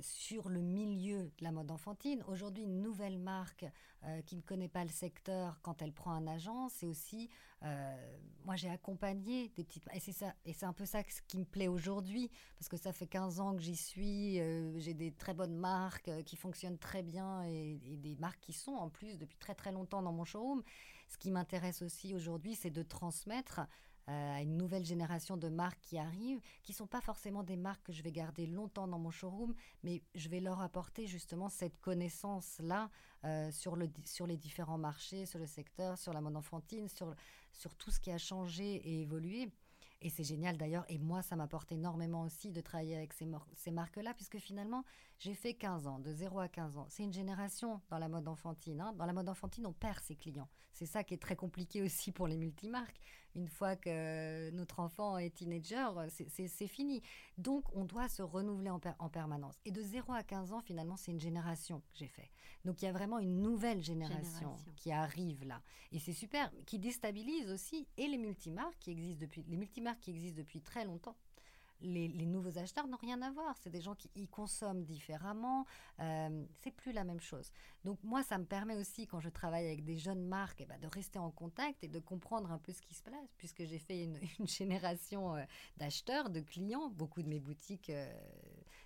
sur 0.00 0.48
le 0.48 0.60
milieu 0.60 1.30
de 1.38 1.44
la 1.44 1.52
mode 1.52 1.70
enfantine. 1.70 2.22
Aujourd'hui, 2.28 2.64
une 2.64 2.80
nouvelle 2.80 3.18
marque 3.18 3.66
euh, 4.04 4.22
qui 4.22 4.36
ne 4.36 4.40
connaît 4.40 4.68
pas 4.68 4.84
le 4.84 4.90
secteur, 4.90 5.58
quand 5.62 5.82
elle 5.82 5.92
prend 5.92 6.12
un 6.12 6.26
agent, 6.26 6.68
c'est 6.68 6.86
aussi, 6.86 7.28
euh, 7.64 8.16
moi 8.44 8.54
j'ai 8.54 8.70
accompagné 8.70 9.48
des 9.56 9.64
petites, 9.64 9.84
et 9.92 10.00
c'est 10.00 10.12
ça, 10.12 10.32
et 10.44 10.52
c'est 10.52 10.66
un 10.66 10.72
peu 10.72 10.86
ça 10.86 11.02
qui 11.02 11.38
me 11.38 11.44
plaît 11.44 11.66
aujourd'hui, 11.66 12.30
parce 12.58 12.68
que 12.68 12.76
ça 12.76 12.92
fait 12.92 13.06
15 13.06 13.40
ans 13.40 13.56
que 13.56 13.62
j'y 13.62 13.74
suis, 13.74 14.34
j'ai 14.76 14.94
des 14.94 15.12
très 15.12 15.34
bonnes 15.34 15.56
marques 15.56 16.10
qui 16.24 16.36
fonctionnent 16.36 16.78
très 16.78 17.02
bien 17.02 17.42
et, 17.44 17.78
des 17.96 18.16
marques 18.16 18.40
qui 18.40 18.52
sont 18.52 18.74
en 18.74 18.90
plus 18.90 19.18
depuis 19.18 19.38
très 19.38 19.54
très 19.54 19.72
longtemps 19.72 20.02
dans 20.02 20.12
mon 20.12 20.24
showroom. 20.24 20.62
Ce 21.08 21.18
qui 21.18 21.30
m'intéresse 21.30 21.82
aussi 21.82 22.14
aujourd'hui, 22.14 22.54
c'est 22.54 22.70
de 22.70 22.82
transmettre 22.82 23.60
euh, 23.60 23.64
à 24.06 24.42
une 24.42 24.56
nouvelle 24.56 24.84
génération 24.84 25.36
de 25.36 25.48
marques 25.48 25.80
qui 25.82 25.98
arrivent, 25.98 26.40
qui 26.62 26.72
sont 26.72 26.86
pas 26.86 27.00
forcément 27.00 27.42
des 27.42 27.56
marques 27.56 27.84
que 27.84 27.92
je 27.92 28.02
vais 28.02 28.12
garder 28.12 28.46
longtemps 28.46 28.86
dans 28.86 28.98
mon 28.98 29.10
showroom, 29.10 29.54
mais 29.82 30.02
je 30.14 30.28
vais 30.28 30.40
leur 30.40 30.60
apporter 30.60 31.06
justement 31.06 31.48
cette 31.48 31.80
connaissance-là 31.80 32.90
euh, 33.24 33.50
sur, 33.50 33.74
le, 33.74 33.88
sur 34.04 34.26
les 34.26 34.36
différents 34.36 34.78
marchés, 34.78 35.26
sur 35.26 35.38
le 35.38 35.46
secteur, 35.46 35.98
sur 35.98 36.12
la 36.12 36.20
mode 36.20 36.36
enfantine, 36.36 36.88
sur, 36.88 37.14
sur 37.52 37.74
tout 37.74 37.90
ce 37.90 37.98
qui 37.98 38.10
a 38.12 38.18
changé 38.18 38.76
et 38.76 39.02
évolué. 39.02 39.50
Et 40.02 40.10
c'est 40.10 40.24
génial 40.24 40.56
d'ailleurs, 40.58 40.84
et 40.88 40.98
moi 40.98 41.22
ça 41.22 41.36
m'apporte 41.36 41.72
énormément 41.72 42.22
aussi 42.22 42.52
de 42.52 42.60
travailler 42.60 42.96
avec 42.96 43.12
ces, 43.14 43.26
ces 43.54 43.70
marques-là, 43.70 44.12
puisque 44.14 44.38
finalement 44.38 44.84
j'ai 45.18 45.34
fait 45.34 45.54
15 45.54 45.86
ans, 45.86 45.98
de 45.98 46.12
0 46.12 46.38
à 46.38 46.48
15 46.48 46.76
ans. 46.76 46.86
C'est 46.88 47.02
une 47.02 47.12
génération 47.12 47.80
dans 47.88 47.98
la 47.98 48.08
mode 48.08 48.28
enfantine. 48.28 48.80
Hein. 48.80 48.92
Dans 48.94 49.06
la 49.06 49.12
mode 49.12 49.28
enfantine, 49.28 49.66
on 49.66 49.72
perd 49.72 50.00
ses 50.00 50.14
clients. 50.14 50.48
C'est 50.72 50.84
ça 50.84 51.04
qui 51.04 51.14
est 51.14 51.22
très 51.22 51.36
compliqué 51.36 51.80
aussi 51.80 52.12
pour 52.12 52.28
les 52.28 52.36
multimarques. 52.36 53.00
Une 53.34 53.48
fois 53.48 53.76
que 53.76 54.50
notre 54.50 54.80
enfant 54.80 55.16
est 55.16 55.34
teenager, 55.34 55.86
c'est 56.08 56.66
fini. 56.66 57.00
Donc 57.38 57.64
on 57.74 57.86
doit 57.86 58.08
se 58.08 58.20
renouveler 58.20 58.68
en, 58.68 58.80
en, 58.98 59.08
permanence. 59.08 59.58
Et 59.64 59.70
de 59.70 59.80
0 59.80 60.12
à 60.12 60.22
15 60.22 60.52
ans, 60.52 60.60
finalement, 60.60 60.98
c'est 60.98 61.12
une 61.12 61.20
génération 61.20 61.80
que 61.80 61.98
j'ai 61.98 62.08
fait. 62.08 62.30
Donc 62.66 62.82
il 62.82 62.84
y 62.84 62.88
a 62.88 62.92
vraiment 62.92 63.18
une 63.18 63.40
nouvelle 63.40 63.82
génération, 63.82 64.54
qui 64.76 64.92
arrive 64.92 65.44
là. 65.44 65.62
Et 65.92 65.98
c'est 65.98 66.12
super, 66.12 66.50
qui 66.66 66.78
déstabilise 66.78 67.50
aussi 67.50 67.88
et 67.96 68.06
les 68.06 68.18
multimarques 68.18 68.78
qui 68.78 68.90
existent 68.90 69.20
depuis, 69.20 69.44
les 69.48 69.56
multimarques 69.56 70.00
qui 70.00 70.10
existent 70.10 70.38
depuis 70.38 70.60
très 70.60 70.84
longtemps. 70.84 71.16
Les, 71.80 72.08
nouveaux 72.26 72.58
acheteurs 72.58 72.86
n'ont 72.86 72.96
rien 72.96 73.20
à 73.22 73.30
voir. 73.30 73.56
C'est 73.58 73.70
des 73.70 73.80
gens 73.80 73.94
qui 73.94 74.10
y 74.14 74.26
consomment 74.26 74.84
différemment. 74.84 75.66
Euh, 76.00 76.44
c'est 76.60 76.70
plus 76.70 76.92
la 76.92 77.04
même 77.04 77.20
chose. 77.20 77.50
Donc 77.84 77.98
moi, 78.02 78.22
ça 78.22 78.38
me 78.38 78.44
permet 78.44 78.76
aussi, 78.76 79.06
quand 79.06 79.20
je 79.20 79.28
travaille 79.28 79.66
avec 79.66 79.84
des 79.84 79.96
jeunes 79.96 80.24
marques, 80.26 80.60
eh 80.60 80.66
ben, 80.66 80.78
de 80.80 80.86
rester 80.86 81.18
en 81.18 81.30
contact 81.30 81.84
et 81.84 81.88
de 81.88 81.98
comprendre 81.98 82.50
un 82.50 82.58
peu 82.58 82.72
ce 82.72 82.80
qui 82.80 82.94
se 82.94 83.02
passe, 83.02 83.34
puisque 83.36 83.64
j'ai 83.64 83.78
fait 83.78 84.04
une, 84.38 84.46
génération 84.46 85.36
euh, 85.36 85.44
d'acheteurs, 85.76 86.30
de 86.30 86.40
clients. 86.40 86.90
Beaucoup 86.90 87.22
de 87.22 87.28
mes 87.28 87.40
boutiques 87.40 87.90
euh, 87.90 88.12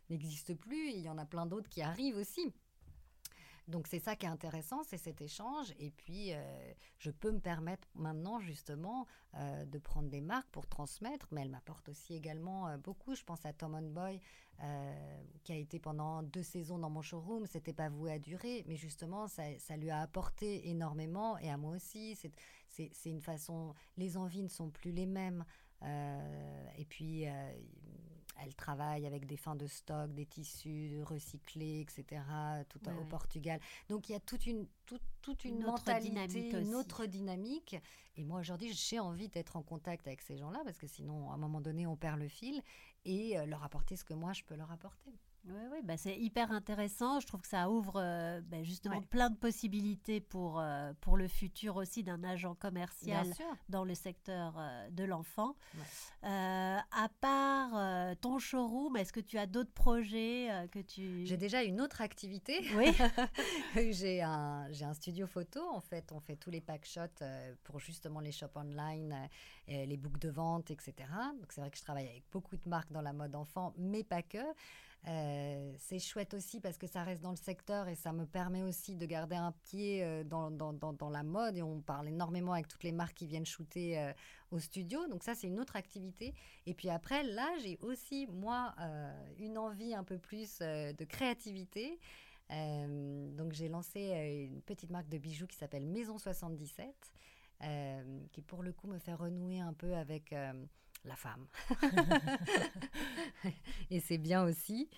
n'existent 0.09 0.55
plus. 0.55 0.91
il 0.91 1.01
y 1.01 1.09
en 1.09 1.19
a 1.19 1.25
plein 1.25 1.47
d'autres 1.47 1.69
qui 1.69 1.83
arrivent 1.83 2.17
aussi. 2.17 2.53
Donc 3.71 3.87
c'est 3.87 4.01
ça 4.01 4.17
qui 4.17 4.27
est 4.27 4.29
intéressant, 4.29 4.83
c'est 4.83 4.99
cet 4.99 5.23
échange. 5.23 5.73
Et 5.79 5.91
puis, 5.91 6.33
euh, 6.33 6.73
je 6.99 7.11
peux 7.11 7.31
me 7.31 7.39
permettre 7.41 7.89
maintenant 7.95 8.41
justement 8.41 9.07
euh, 9.35 9.65
de 9.65 9.79
prendre 9.79 10.09
des 10.09 10.21
marques 10.21 10.51
pour 10.51 10.67
transmettre, 10.67 11.29
mais 11.31 11.43
elle 11.43 11.51
m'apporte 11.51 11.89
aussi 11.89 12.15
également 12.15 12.69
euh, 12.69 12.77
beaucoup. 12.77 13.15
Je 13.15 13.23
pense 13.23 13.47
à 13.47 13.53
Tom 13.53 13.75
on 13.75 13.83
Boy, 13.83 14.21
qui 15.43 15.53
a 15.53 15.57
été 15.57 15.79
pendant 15.79 16.23
deux 16.23 16.43
saisons 16.43 16.79
dans 16.79 16.91
mon 16.91 17.01
showroom. 17.01 17.47
C'était 17.47 17.73
pas 17.73 17.89
voué 17.89 18.13
à 18.13 18.19
durer, 18.19 18.65
mais 18.67 18.77
justement, 18.77 19.27
ça, 19.27 19.43
ça, 19.59 19.77
lui 19.77 19.89
a 19.89 20.01
apporté 20.01 20.69
énormément, 20.69 21.39
et 21.39 21.51
à 21.51 21.57
moi 21.57 21.75
aussi. 21.77 22.15
C'est 22.69 23.11
une 23.11 23.23
façon. 23.23 23.75
Les 23.97 24.19
envies 24.19 24.43
ne 24.43 24.49
sont 24.49 24.69
plus 24.69 24.93
les 24.93 25.07
mêmes. 25.07 25.47
et 25.83 26.85
puis 26.91 27.25
elle 28.43 28.55
travaille 28.55 29.07
avec 29.07 29.27
des 29.27 29.37
fins 29.37 29.57
de 29.57 29.67
stock, 29.67 30.13
des 30.15 30.27
tissus 30.27 31.03
recyclés, 31.03 31.81
etc., 31.81 32.23
tout 32.69 32.81
au 32.89 33.05
Portugal. 33.05 33.61
Donc 33.89 34.09
il 34.09 34.13
y 34.13 34.15
a 34.15 34.21
toute 34.21 34.47
une, 34.47 34.67
toute, 34.87 35.45
une, 35.45 35.63
mentalité, 35.63 36.51
une 36.61 36.75
autre 36.75 37.07
dynamique. 37.07 37.77
Et 38.17 38.25
moi 38.25 38.41
aujourd'hui, 38.41 38.73
j'ai 38.73 38.99
envie 38.99 39.29
d'être 39.29 39.57
en 39.57 39.63
contact 39.63 40.07
avec 40.07 40.23
ces 40.23 40.37
gens-là 40.37 40.61
parce 40.65 40.79
que 40.79 40.87
sinon, 40.87 41.31
à 41.31 41.35
un 41.35 41.39
moment 41.39 41.61
donné, 41.61 41.87
on 41.87 41.97
perd 41.97 42.19
le 42.19 42.29
fil 42.29 42.63
et 43.05 43.39
euh, 43.39 43.47
leur 43.47 43.63
apporter 43.65 43.97
ce 43.97 44.05
que 44.05 44.15
moi 44.15 44.33
je 44.33 44.43
peux 44.45 44.55
leur 44.55 44.71
apporter. 44.71 45.13
Oui, 45.51 45.63
oui 45.73 45.79
bah 45.83 45.97
c'est 45.97 46.17
hyper 46.17 46.53
intéressant. 46.53 47.21
Je 47.21 47.27
trouve 47.27 47.41
que 47.41 47.49
ça 47.49 47.71
ouvre 47.71 47.95
euh, 47.97 48.41
bah, 48.43 48.63
justement 48.63 49.03
plein 49.03 49.31
de 49.31 49.37
possibilités 49.37 50.21
pour, 50.21 50.61
euh, 50.61 50.93
pour 51.01 51.17
le 51.17 51.29
futur 51.29 51.77
aussi 51.77 52.03
d'un 52.03 52.23
agent 52.25 52.55
commercial 52.55 53.27
dans 53.69 53.85
le 53.85 53.95
secteur 53.95 54.55
euh, 54.59 54.91
de 54.91 55.05
l'enfant. 55.05 55.57
à 56.23 57.09
part 57.21 58.17
ton 58.21 58.39
showroom, 58.39 58.97
est-ce 58.97 59.13
que 59.13 59.21
tu 59.21 59.39
as 59.39 59.47
d'autres 59.47 59.73
projets 59.73 60.49
que 60.71 60.81
tu... 60.81 61.25
J'ai 61.27 61.37
déjà 61.37 61.63
une 61.63 61.81
autre 61.81 62.01
activité. 62.01 62.61
Oui. 62.77 62.93
j'ai 63.93 64.23
un, 64.23 64.69
un 64.83 64.95
studio 64.95 65.27
photo. 65.27 65.61
En 65.69 65.81
fait, 65.81 66.13
on 66.13 66.21
fait 66.21 66.37
tous 66.37 66.51
les 66.51 66.61
pack 66.61 66.85
shots 66.85 67.25
pour 67.65 67.81
justement 67.81 68.21
les 68.21 68.33
shops 68.33 68.57
online, 68.57 69.29
les 69.69 69.97
boucles 69.97 70.21
de 70.21 70.31
vente, 70.31 70.71
etc. 70.71 70.95
Donc 71.39 71.53
c'est 71.53 71.61
vrai 71.61 71.71
que 71.71 71.79
je 71.79 71.83
travaille 71.83 72.09
avec 72.09 72.25
beaucoup 72.31 72.57
de 72.57 72.69
marques 72.69 72.93
dans 72.93 73.03
la 73.03 73.13
mode 73.13 73.35
enfant, 73.35 73.75
mais 73.79 74.05
pas 74.05 74.23
que. 74.23 74.39
Euh, 75.09 75.73
c'est 75.79 75.99
chouette 75.99 76.35
aussi 76.35 76.61
parce 76.61 76.77
que 76.77 76.87
ça 76.87 77.03
reste 77.03 77.23
dans 77.23 77.31
le 77.31 77.37
secteur 77.37 77.89
et 77.89 77.95
ça 77.95 78.13
me 78.13 78.27
permet 78.27 78.63
aussi 78.63 78.97
de 78.97 79.07
garder 79.07 79.37
un 79.37 79.53
pied 79.65 80.05
euh, 80.05 80.25
dans, 80.25 80.51
dans, 80.51 80.75
dans, 80.75 81.09
la 81.09 81.23
mode 81.23 81.57
et 81.57 81.63
on 81.63 81.81
parle 81.81 82.09
énormément 82.09 82.53
avec 82.53 82.69
toutes 82.69 82.85
les 82.85 82.93
marques 82.93 83.15
qui 83.15 83.27
viennent 83.27 83.47
shooter 83.47 83.99
euh, 83.99 84.13
au 84.51 84.59
studio. 84.59 85.07
Donc 85.09 85.23
ça, 85.23 85.35
c'est 85.35 85.47
une 85.47 85.59
autre 85.59 85.77
activité. 85.77 86.35
Et 86.67 86.75
puis 86.75 86.91
après, 86.91 87.23
là, 87.23 87.49
j'ai 87.63 87.79
aussi, 87.81 88.27
moi, 88.27 88.75
une 89.39 89.57
envie 89.57 89.95
un 89.95 90.05
peu 90.05 90.19
plus 90.19 90.59
de 90.59 91.05
créativité. 91.05 91.99
donc 92.51 93.53
j'ai 93.53 93.69
lancé 93.69 94.49
une 94.51 94.61
petite 94.63 94.91
marque 94.91 95.09
de 95.09 95.19
bijoux 95.19 95.47
qui 95.47 95.57
s'appelle 95.57 95.87
Maison 95.87 96.19
77, 96.19 96.95
qui 98.33 98.43
pour 98.43 98.63
le 98.63 98.73
coup 98.73 98.89
me 98.89 98.99
fait 98.99 99.15
renouer 99.15 99.61
un 99.61 99.73
peu 99.73 99.95
avec 99.95 100.35
la 101.05 101.17
femme. 101.17 101.47
et 103.91 104.01
c'est 104.01 104.19
bien 104.19 104.45
aussi. 104.45 104.89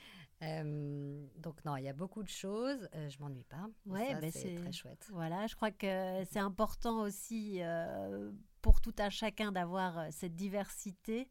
Euh, 0.42 1.24
donc 1.36 1.64
non, 1.64 1.76
il 1.76 1.84
y 1.84 1.88
a 1.88 1.92
beaucoup 1.92 2.22
de 2.22 2.28
choses. 2.28 2.88
Euh, 2.94 3.08
je 3.08 3.18
m'ennuie 3.20 3.44
pas. 3.44 3.68
Ouais, 3.86 4.14
ben 4.20 4.30
c'est 4.32 4.56
très 4.56 4.72
chouette. 4.72 5.08
Voilà, 5.12 5.46
je 5.46 5.54
crois 5.54 5.70
que 5.70 6.24
c'est 6.30 6.40
important 6.40 7.02
aussi 7.02 7.58
euh, 7.60 8.30
pour 8.60 8.80
tout 8.80 8.94
un 8.98 9.10
chacun 9.10 9.52
d'avoir 9.52 10.12
cette 10.12 10.34
diversité. 10.34 11.28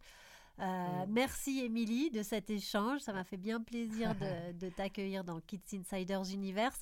Mm. 0.58 1.06
Merci 1.10 1.62
Émilie 1.62 2.12
de 2.12 2.24
cet 2.24 2.50
échange. 2.50 3.02
Ça 3.02 3.14
m'a 3.14 3.24
fait 3.24 3.38
bien 3.38 3.62
plaisir 3.62 4.16
de, 4.16 4.52
de 4.54 4.70
t'accueillir 4.70 5.24
dans 5.24 5.42
Kids 5.42 5.62
Insiders 5.74 6.30
Universe. 6.32 6.82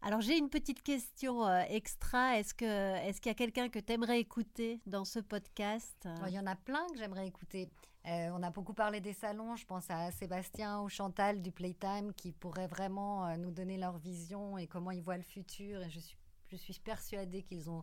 Alors 0.00 0.20
j'ai 0.20 0.38
une 0.38 0.48
petite 0.48 0.82
question 0.82 1.46
euh, 1.46 1.62
extra. 1.68 2.38
Est-ce 2.38 2.54
que 2.54 2.64
est-ce 2.64 3.20
qu'il 3.20 3.30
y 3.30 3.32
a 3.32 3.34
quelqu'un 3.34 3.68
que 3.68 3.80
tu 3.80 3.92
aimerais 3.92 4.20
écouter 4.20 4.80
dans 4.86 5.04
ce 5.04 5.18
podcast 5.18 6.08
Il 6.26 6.32
y 6.32 6.38
en 6.38 6.46
a 6.46 6.54
plein 6.54 6.86
que 6.92 6.98
j'aimerais 6.98 7.26
écouter. 7.26 7.68
Euh, 8.06 8.30
on 8.32 8.42
a 8.42 8.50
beaucoup 8.50 8.74
parlé 8.74 9.00
des 9.00 9.12
salons. 9.12 9.56
Je 9.56 9.66
pense 9.66 9.90
à 9.90 10.10
Sébastien 10.12 10.80
ou 10.82 10.88
Chantal 10.88 11.42
du 11.42 11.50
Playtime 11.50 12.14
qui 12.14 12.32
pourraient 12.32 12.68
vraiment 12.68 13.26
euh, 13.26 13.36
nous 13.36 13.50
donner 13.50 13.76
leur 13.76 13.98
vision 13.98 14.56
et 14.56 14.68
comment 14.68 14.92
ils 14.92 15.02
voient 15.02 15.16
le 15.16 15.24
futur. 15.24 15.82
Et 15.82 15.90
je 15.90 16.00
suis 16.00 16.16
je 16.50 16.56
suis 16.56 16.78
persuadée 16.78 17.42
qu'ils 17.42 17.68
ont 17.68 17.82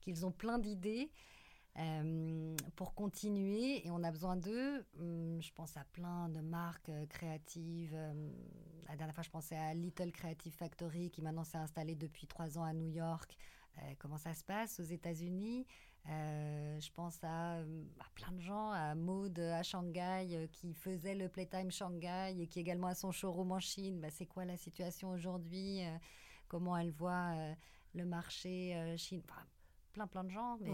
qu'ils 0.00 0.26
ont 0.26 0.32
plein 0.32 0.58
d'idées. 0.58 1.10
Euh, 1.78 2.54
pour 2.76 2.94
continuer 2.94 3.86
et 3.86 3.90
on 3.90 4.02
a 4.04 4.10
besoin 4.10 4.36
d'eux. 4.36 4.84
Hum, 4.98 5.40
je 5.40 5.50
pense 5.52 5.76
à 5.76 5.84
plein 5.84 6.28
de 6.28 6.40
marques 6.40 6.90
euh, 6.90 7.06
créatives. 7.06 7.94
Euh, 7.94 8.30
la 8.88 8.96
dernière 8.96 9.14
fois, 9.14 9.24
je 9.24 9.30
pensais 9.30 9.56
à 9.56 9.72
Little 9.72 10.12
Creative 10.12 10.52
Factory 10.52 11.10
qui 11.10 11.22
maintenant 11.22 11.44
s'est 11.44 11.58
installée 11.58 11.94
depuis 11.94 12.26
trois 12.26 12.58
ans 12.58 12.64
à 12.64 12.74
New 12.74 12.90
York. 12.90 13.36
comment 13.98 14.18
ça 14.18 14.34
se 14.34 14.44
passe 14.44 14.80
aux 14.80 14.84
États-Unis? 14.84 15.66
Je 16.04 16.90
pense 16.92 17.18
à, 17.22 17.60
plein 18.14 18.32
de 18.32 18.40
gens, 18.40 18.70
à 18.70 18.94
Maud 18.94 19.38
à 19.38 19.62
Shanghai 19.62 20.48
qui 20.52 20.74
faisait 20.74 21.14
le 21.14 21.28
Playtime 21.30 21.70
Shanghai 21.70 22.34
et 22.38 22.46
qui 22.48 22.60
également 22.60 22.88
a 22.88 22.94
son 22.94 23.12
showroom 23.12 23.52
en 23.52 23.60
Chine. 23.60 23.98
Bah, 24.00 24.10
c'est 24.10 24.26
quoi 24.26 24.44
la 24.44 24.58
situation 24.58 25.10
aujourd'hui? 25.10 25.80
Comment 26.48 26.76
elle 26.76 26.90
voit 26.90 27.34
le 27.94 28.04
marché 28.04 28.94
chinois? 28.98 29.46
Plein 29.92 30.06
plein 30.06 30.24
de 30.24 30.30
gens. 30.30 30.58
Mais, 30.60 30.70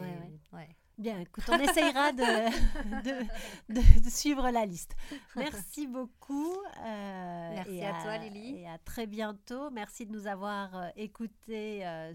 ouais. 0.52 0.76
Bien, 0.98 1.18
écoute, 1.20 1.44
on 1.48 1.58
essayera 1.58 2.12
de, 2.12 3.72
de, 3.72 4.10
suivre 4.10 4.50
la 4.50 4.66
liste. 4.66 4.96
Merci 5.36 5.86
beaucoup. 5.86 6.52
Euh, 6.84 7.50
Merci 7.54 7.84
à, 7.84 8.02
toi, 8.02 8.18
Lily. 8.18 8.56
Et 8.56 8.68
à 8.68 8.78
très 8.78 9.06
bientôt. 9.06 9.70
Merci 9.70 10.06
de 10.06 10.12
nous 10.12 10.26
avoir 10.26 10.76
euh, 10.76 10.88
écoutés 10.96 11.86
euh, 11.86 12.12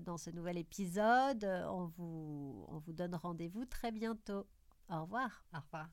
dans 0.00 0.18
ce 0.18 0.30
nouvel 0.30 0.58
épisode. 0.58 1.44
On 1.68 1.86
vous, 1.96 2.66
on 2.68 2.78
vous 2.78 2.92
donne 2.92 3.14
rendez-vous 3.14 3.64
très 3.64 3.90
bientôt. 3.90 4.46
Au 4.90 5.02
revoir. 5.02 5.44
Au 5.54 5.58
revoir. 5.60 5.88